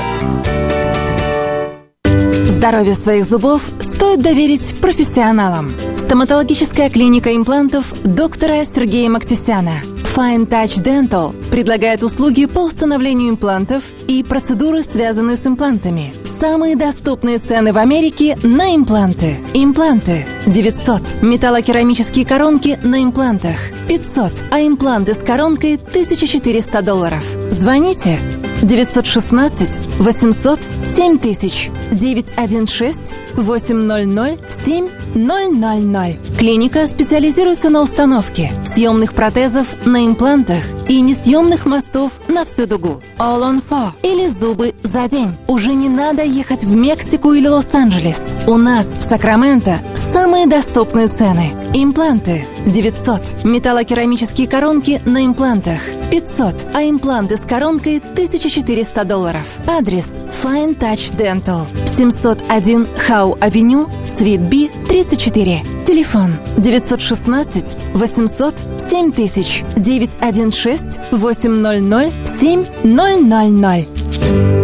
[2.45, 5.73] Здоровье своих зубов стоит доверить профессионалам.
[5.97, 9.73] Стоматологическая клиника имплантов доктора Сергея Мактисяна–
[10.15, 16.13] Fine Touch Dental предлагает услуги по установлению имплантов и процедуры, связанные с имплантами.
[16.41, 19.37] Самые доступные цены в Америке на импланты.
[19.53, 21.21] Импланты 900.
[21.21, 24.45] Металлокерамические коронки на имплантах 500.
[24.51, 27.23] А импланты с коронкой 1400 долларов.
[27.51, 28.19] Звоните
[28.63, 36.19] 916 800 7000 916 800 7000.
[36.39, 43.03] Клиника специализируется на установке съемных протезов на имплантах и несъемных мостов на всю дугу.
[43.19, 45.37] All on four или зубы за день.
[45.49, 48.23] Уже не надо ехать в Мексику или Лос-Анджелес.
[48.47, 49.81] У нас в Сакраменто
[50.13, 51.53] самые доступные цены.
[51.73, 53.45] Импланты 900.
[53.45, 55.81] Металлокерамические коронки на имплантах
[56.11, 56.67] 500.
[56.75, 59.47] А импланты с коронкой 1400 долларов.
[59.67, 65.63] Адрес Fine Touch Dental 701 Хау Авеню, Свит Би, 34.
[65.87, 74.60] Телефон 916 800 7000 916 800 7000.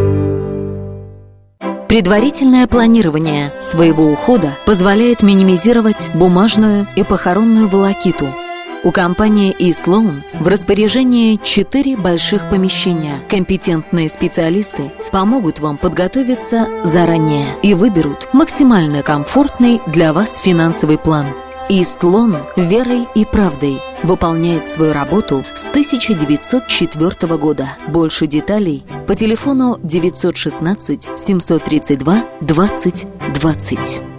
[1.88, 8.28] Предварительное планирование своего ухода позволяет минимизировать бумажную и похоронную волокиту–
[8.86, 13.18] у компании eSloan в распоряжении четыре больших помещения.
[13.28, 21.26] Компетентные специалисты помогут вам подготовиться заранее и выберут максимально комфортный для вас финансовый план.
[21.68, 27.70] Истлон верой и правдой выполняет свою работу с 1904 года.
[27.88, 34.15] Больше деталей по телефону 916 732 2020.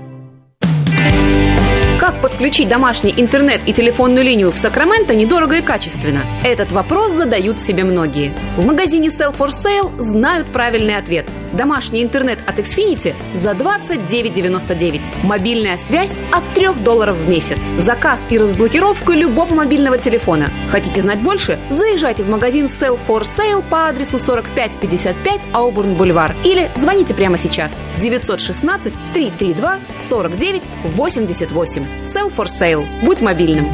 [2.28, 6.24] Подключить домашний интернет и телефонную линию в Сакраменто недорого и качественно?
[6.44, 8.34] Этот вопрос задают себе многие.
[8.58, 11.30] В магазине Sell for Sale знают правильный ответ.
[11.54, 15.24] Домашний интернет от Xfinity за 29,99.
[15.24, 17.60] Мобильная связь от 3 долларов в месяц.
[17.78, 20.52] Заказ и разблокировка любого мобильного телефона.
[20.70, 21.58] Хотите знать больше?
[21.70, 27.80] Заезжайте в магазин Sell for Sale по адресу 4555 Аубурн Бульвар или звоните прямо сейчас
[28.00, 29.78] 916 332
[30.10, 31.86] 49 88.
[32.18, 32.88] Sell for Sale.
[33.03, 33.68] Будь мобильным.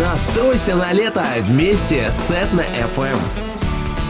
[0.00, 2.64] Настройся на лето вместе с Этно
[2.96, 3.16] FM.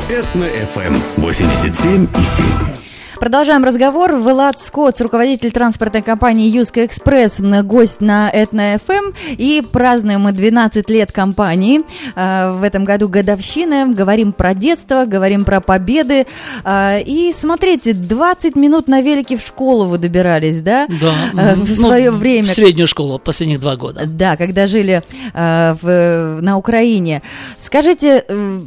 [0.08, 2.83] Этно FM 87 и 7.
[3.18, 4.16] Продолжаем разговор.
[4.16, 9.12] Влад Скотт, руководитель транспортной компании Юска Экспресс, гость на Этно ФМ.
[9.30, 11.82] И празднуем мы 12 лет компании.
[12.16, 13.92] А, в этом году годовщина.
[13.92, 16.26] Говорим про детство, говорим про победы.
[16.64, 20.86] А, и смотрите, 20 минут на велике в школу вы добирались, да?
[21.00, 21.14] Да.
[21.34, 22.48] А, В Ну, свое время.
[22.48, 24.02] В среднюю школу последних два года.
[24.06, 25.02] Да, когда жили
[25.34, 27.22] на Украине.
[27.58, 28.60] Скажите, э,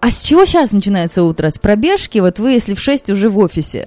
[0.00, 1.50] а с чего сейчас начинается утро?
[1.50, 2.18] С пробежки?
[2.18, 3.86] Вот вы, если в 6 уже в офисе.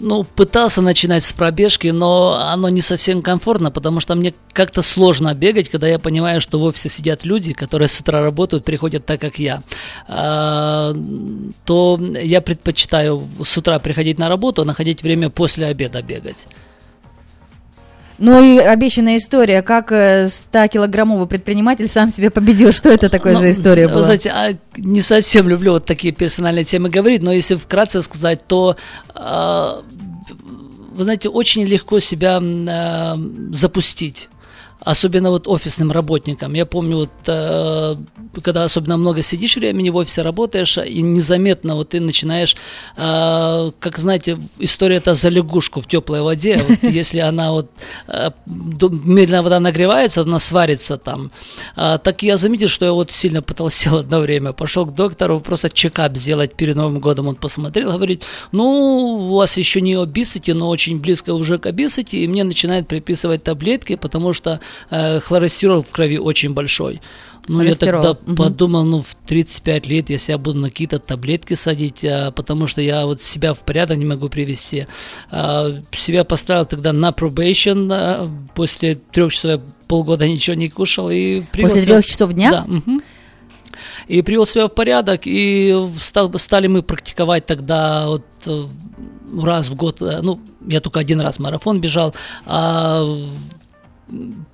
[0.00, 5.32] Ну, пытался начинать с пробежки, но оно не совсем комфортно, потому что мне как-то сложно
[5.32, 9.20] бегать, когда я понимаю, что в офисе сидят люди, которые с утра работают, приходят так,
[9.20, 9.62] как я.
[10.08, 10.92] А,
[11.64, 16.48] то я предпочитаю с утра приходить на работу, а находить время после обеда бегать.
[18.24, 22.70] Ну и обещанная история, как э, 100-килограммовый предприниматель сам себя победил.
[22.70, 24.04] Что это такое Ну, за история вы была?
[24.04, 28.76] знаете, а не совсем люблю вот такие персональные темы говорить, но если вкратце сказать, то
[29.12, 29.82] а,
[30.94, 33.18] вы знаете, очень легко себя а,
[33.50, 34.28] запустить.
[34.84, 36.54] Особенно вот офисным работникам.
[36.54, 37.94] Я помню, вот э,
[38.42, 42.56] когда особенно много сидишь времени в офисе, работаешь, и незаметно вот ты начинаешь,
[42.96, 46.64] э, как знаете, история это за лягушку в теплой воде.
[46.68, 47.70] Вот если она вот
[48.08, 51.30] э, медленно вода нагревается, она сварится там.
[51.76, 54.52] А, так я заметил, что я вот сильно потолстел одно время.
[54.52, 57.28] Пошел к доктору просто чекап сделать перед Новым годом.
[57.28, 58.64] Он посмотрел, говорит, ну,
[59.30, 63.44] у вас еще не obesity, но очень близко уже к obesity, и мне начинает приписывать
[63.44, 64.60] таблетки, потому что
[64.90, 67.00] э, в крови очень большой.
[67.48, 68.36] Ну, я тогда мгм.
[68.36, 73.04] подумал, ну, в 35 лет, я буду на какие-то таблетки садить, а, потому что я
[73.04, 74.86] вот себя в порядок не могу привести.
[75.30, 81.10] А, себя поставил тогда на probation, а, после трех часов я полгода ничего не кушал.
[81.10, 82.50] И привел После себя- трех часов дня?
[82.50, 82.64] Да.
[82.66, 83.02] мгм.
[84.06, 88.24] И привел себя в порядок, и стал, стали мы практиковать тогда вот
[89.42, 92.14] раз в год, ну, я только один раз марафон бежал,
[92.44, 93.04] а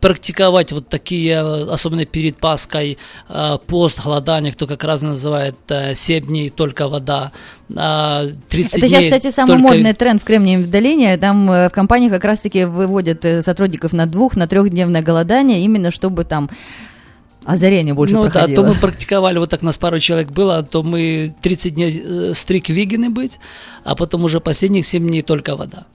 [0.01, 2.99] практиковать вот такие, э, особенно перед Пасхой,
[3.29, 7.33] э, пост, голодание, кто как раз называет э, 7 дней только вода,
[7.75, 11.17] а 30 Это сейчас, дней кстати, самый только- модный тренд в Кремниевом долине.
[11.17, 15.91] Там э, в компании как раз-таки выводят э, сотрудников на двух, на трехдневное голодание, именно
[15.91, 16.49] чтобы там
[17.45, 18.63] озарение больше ну, да, проходило.
[18.63, 22.69] то мы практиковали, вот так нас пару человек было, то мы 30 дней э, стрик
[22.69, 23.41] веганы быть,
[23.85, 25.87] а потом уже последних 7 дней только вода.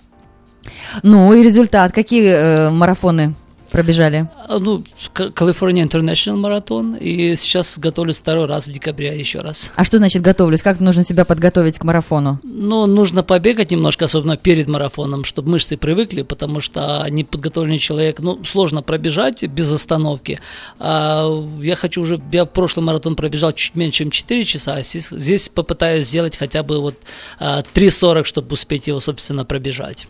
[1.02, 1.92] Ну и результат.
[1.92, 3.36] Какие э, марафоны
[3.74, 4.30] пробежали?
[4.48, 9.72] А, Ну, К- California International маратон, и сейчас готовлюсь второй раз в декабре еще раз.
[9.76, 10.62] А что значит готовлюсь?
[10.62, 12.40] Как нужно себя подготовить к марафону?
[12.44, 18.42] Ну, нужно побегать немножко, особенно перед марафоном, чтобы мышцы привыкли, потому что неподготовленный человек, ну,
[18.46, 20.40] сложно пробежать без остановки.
[20.80, 21.28] А
[21.60, 25.50] я хочу уже, я прошлый маратон пробежал чуть меньше, чем 4 часа, а здесь, здесь
[25.50, 26.96] попытаюсь сделать хотя бы вот
[27.40, 30.08] а, 3.40, чтобы успеть его, собственно, пробежать.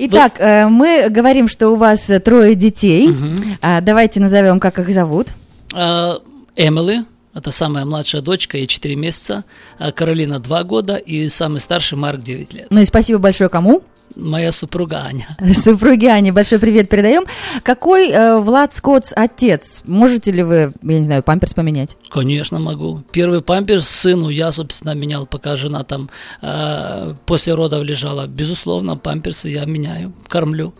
[0.00, 3.10] Итак, э, мы говорим, что у вас э, трое детей.
[3.60, 5.28] А, давайте назовем, как их зовут.
[5.74, 6.20] А,
[6.54, 9.44] Эмили, это самая младшая дочка, ей 4 месяца,
[9.78, 12.66] а Каролина 2 года и самый старший Марк 9 лет.
[12.70, 13.82] Ну и спасибо большое кому?
[14.16, 15.36] Моя супруга Аня.
[15.64, 17.24] Супруге Ане большой привет передаем.
[17.62, 19.82] Какой э, Влад Скотс отец?
[19.84, 21.96] Можете ли вы, я не знаю, памперс поменять?
[22.10, 23.02] Конечно, могу.
[23.12, 26.10] Первый памперс сыну я, собственно, менял, пока жена там
[26.42, 28.26] э, после родов лежала.
[28.26, 30.74] Безусловно, памперсы я меняю, кормлю.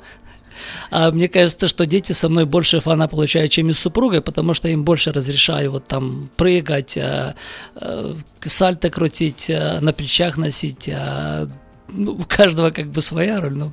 [0.90, 4.54] А мне кажется, что дети со мной больше фана получают, чем и с супругой, потому
[4.54, 7.34] что им больше разрешаю вот там прыгать, э,
[7.76, 10.88] э, сальто крутить, э, на плечах носить.
[10.88, 11.46] э,
[11.88, 13.72] ну, у каждого как бы своя роль, но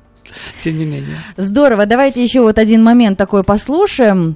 [0.64, 1.18] тем не менее.
[1.38, 4.36] Здорово, давайте еще вот один момент такой послушаем.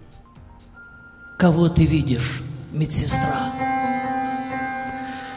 [1.37, 3.53] Кого ты видишь, медсестра?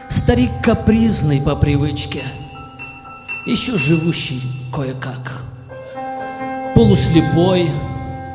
[0.09, 2.23] Старик капризный по привычке,
[3.45, 4.41] еще живущий
[4.73, 5.43] кое-как.
[6.75, 7.71] Полуслепой,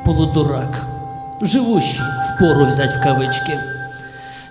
[0.04, 0.84] полудурак,
[1.40, 3.58] живущий в пору взять в кавычки.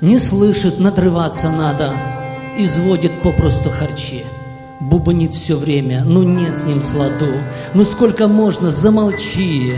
[0.01, 1.93] Не слышит, надрываться надо,
[2.57, 4.23] изводит попросту харчи.
[4.79, 7.31] Бубнит все время, ну нет с ним сладу,
[7.73, 9.73] ну сколько можно, замолчи.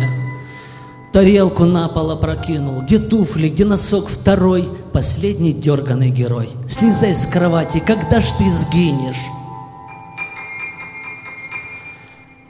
[1.11, 6.49] Тарелку на пол опрокинул, где туфли, где носок второй, последний дерганый герой.
[6.67, 9.25] Слезай с кровати, когда ж ты сгинешь?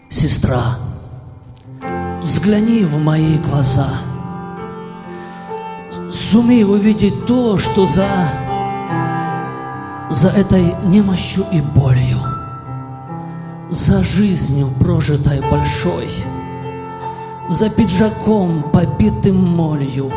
[0.10, 0.78] Сестра,
[2.22, 3.90] взгляни в мои глаза.
[6.12, 8.10] Сумей увидеть то, что за,
[10.10, 12.19] за этой немощью и болью,
[13.70, 16.10] за жизнью прожитой большой,
[17.50, 20.12] за пиджаком, побитым молью,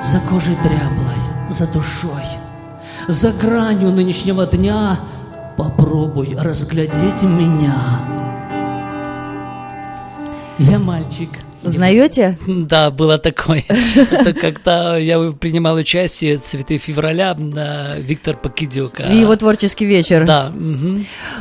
[0.00, 2.24] за кожей дряблой, за душой,
[3.08, 4.96] за гранью нынешнего дня
[5.56, 7.74] попробуй разглядеть меня.
[10.58, 11.30] Я мальчик.
[11.62, 12.38] Узнаете?
[12.72, 13.64] Да, было такое.
[13.96, 19.00] Это когда я принимал участие «Цветы февраля» на Виктор Покидюк.
[19.00, 20.24] И его творческий вечер.
[20.24, 20.52] Да.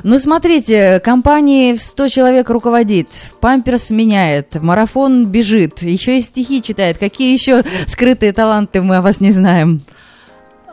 [0.03, 3.07] Ну, смотрите, компании в 100 человек руководит,
[3.39, 6.97] памперс меняет, марафон бежит, еще и стихи читает.
[6.97, 9.81] Какие еще скрытые таланты мы о вас не знаем?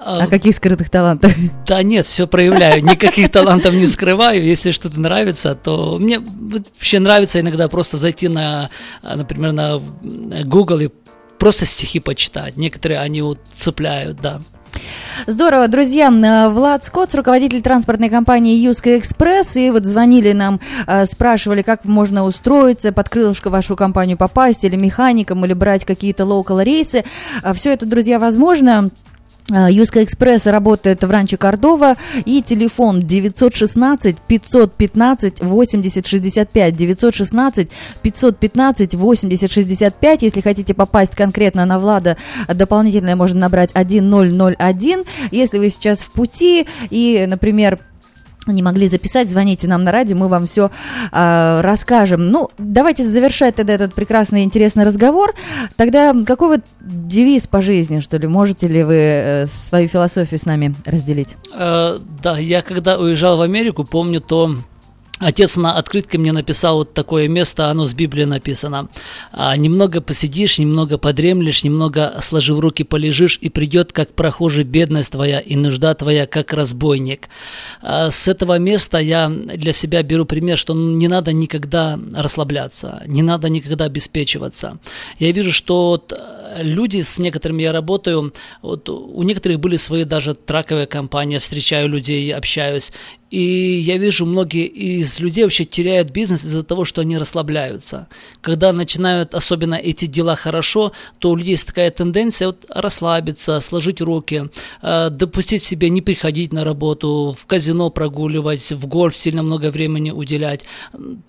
[0.05, 1.32] О каких скрытых талантах?
[1.66, 4.44] Да нет, все проявляю, никаких талантов не скрываю.
[4.44, 8.70] Если что-то нравится, то мне вообще нравится иногда просто зайти на,
[9.03, 9.80] а, например, на
[10.44, 10.88] Google и
[11.38, 12.57] просто стихи почитать.
[12.57, 14.40] Некоторые они вот цепляют, да.
[15.26, 16.07] Здорово, друзья.
[16.07, 21.84] М, Влад Скотт, руководитель транспортной компании Юска Экспресс, и вот звонили нам, э, спрашивали, как
[21.84, 27.05] можно устроиться, под крылышко вашу компанию попасть, или механиком, или брать какие-то локал рейсы.
[27.55, 28.90] Все это, друзья, возможно.
[29.51, 31.96] А, Юска Экспресс работает в Ранче Кордова
[32.26, 37.70] и телефон 916 515 80 65 916
[38.03, 42.18] 515 80 65 если хотите попасть конкретно на Влада
[42.53, 47.78] дополнительно можно набрать 1001 если вы сейчас в пути и например
[48.53, 50.70] не могли записать, звоните нам на радио, мы вам все
[51.12, 52.30] а, расскажем.
[52.30, 55.34] Ну, давайте завершать тогда этот прекрасный интересный разговор.
[55.76, 58.26] Тогда какой вот девиз по жизни, что ли?
[58.26, 61.36] Можете ли вы э, свою философию с нами разделить?
[61.55, 64.57] Э, да, я когда уезжал в Америку, помню то
[65.19, 68.89] Отец на открытке мне написал вот такое место, оно с Библии написано.
[69.33, 75.41] А, немного посидишь, немного подремлешь, немного сложив руки полежишь, и придет, как прохожий, бедность твоя,
[75.41, 77.29] и нужда твоя, как разбойник.
[77.83, 83.23] А, с этого места я для себя беру пример, что не надо никогда расслабляться, не
[83.23, 84.79] надо никогда обеспечиваться.
[85.19, 90.35] Я вижу, что э, люди, с некоторыми я работаю, вот у некоторых были свои даже
[90.35, 92.93] траковые компании, встречаю людей, общаюсь,
[93.31, 98.09] и я вижу, многие из людей вообще теряют бизнес из-за того, что они расслабляются.
[98.41, 104.01] Когда начинают особенно эти дела хорошо, то у людей есть такая тенденция вот расслабиться, сложить
[104.01, 104.51] руки,
[104.83, 110.11] э, допустить себе не приходить на работу, в казино прогуливать, в гольф сильно много времени
[110.11, 110.64] уделять.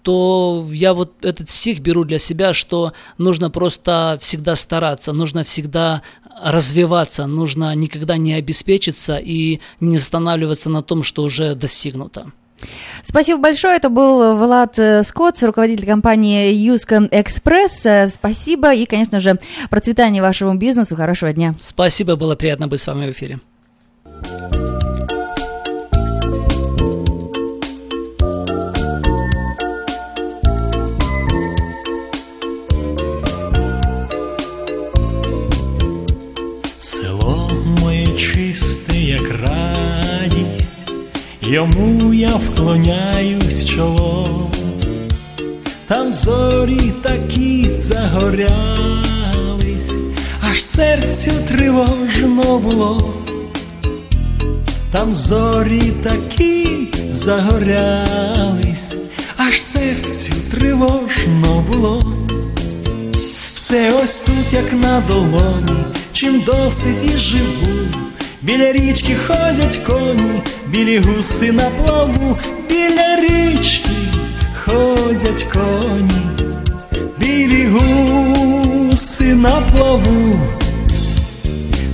[0.02, 6.02] То я вот этот стих беру для себя, что нужно просто всегда стараться, нужно всегда
[6.44, 12.32] развиваться, нужно никогда не обеспечиться и не останавливаться на том, что уже достигнуто.
[13.04, 13.78] Спасибо большое.
[13.78, 18.12] Это был Влад э, Скотт, руководитель компании Юска Экспресс.
[18.14, 20.96] Спасибо и, конечно же, процветания вашему бизнесу.
[20.96, 21.56] Хорошего дня.
[21.62, 23.40] Спасибо, было приятно быть с вами в эфире.
[41.50, 44.52] Йому я вклоняюсь чолом,
[45.88, 48.76] там зорі такі загорялись,
[50.52, 53.14] аж серцю тривожно було,
[54.92, 58.98] там зорі такі загорялись,
[59.38, 62.14] аж серцю тривожно було.
[63.56, 65.84] Все ось тут, як на долоні,
[66.14, 68.09] чим досить і живу.
[68.42, 72.38] Біля річки ходять коні, білі гуси на плаву,
[72.70, 73.90] біля річки
[74.66, 76.22] ходять коні,
[77.20, 80.40] білі гуси на плаву.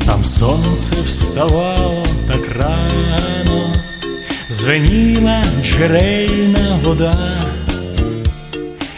[0.06, 3.74] Там сонце вставало так рано,
[4.50, 7.42] звеніла джерельна вода.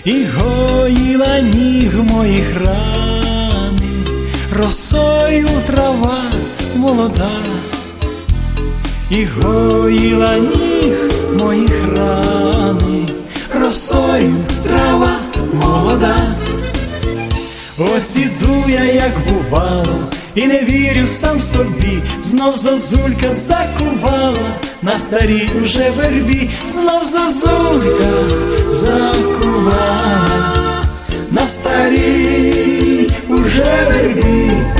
[0.05, 3.79] І гоїла ніг моїх ран,
[4.53, 6.23] росою трава
[6.77, 7.29] молода,
[9.09, 13.07] і гоїла ніг моїх рани,
[13.53, 15.19] росою трава
[15.53, 16.35] молода.
[17.77, 19.97] Ось іду я, як бувало,
[20.35, 28.09] і не вірю сам собі, знов зозулька закувала, на старій уже вербі, знов зозулька
[28.71, 29.71] закувала,
[31.31, 34.76] на старій уже вербі.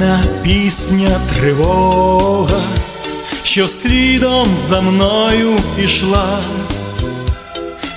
[0.00, 2.62] Мамина пісня тривога,
[3.42, 6.40] що слідом за мною пішла,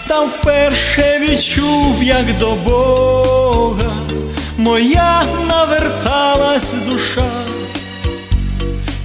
[0.08, 3.94] там вперше відчув, як до Бога,
[4.58, 7.32] моя наверталась душа,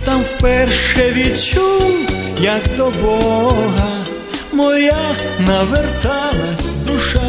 [0.04, 1.94] там вперше відчув,
[2.40, 3.88] як до Бога,
[4.52, 4.98] моя
[5.46, 7.27] наверталась душа.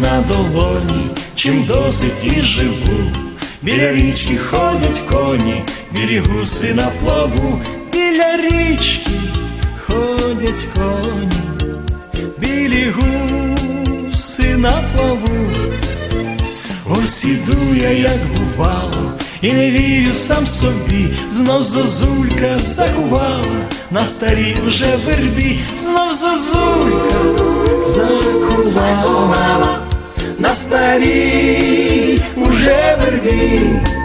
[0.00, 3.10] на долоні, чим досить і живу.
[3.62, 7.60] Біля річки ходять коні, білі гуси на плаву,
[7.92, 9.10] біля річки
[9.86, 15.50] ходять коні, білі гуси на плаву.
[16.90, 24.56] Ось іду я, як бувало, і не вірю сам собі, знов зозулька закувала, на старій
[24.66, 27.46] уже вербі, знов зозулька
[28.66, 29.79] закувала,
[30.41, 33.59] на старій уже вербі.
[33.85, 34.00] С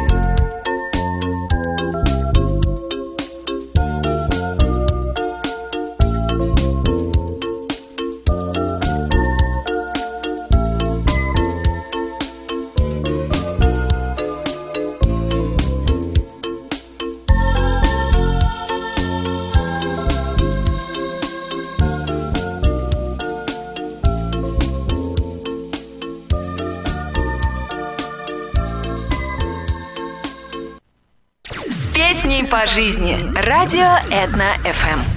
[32.57, 33.19] по жизни.
[33.35, 35.16] Радио Этна ФМ.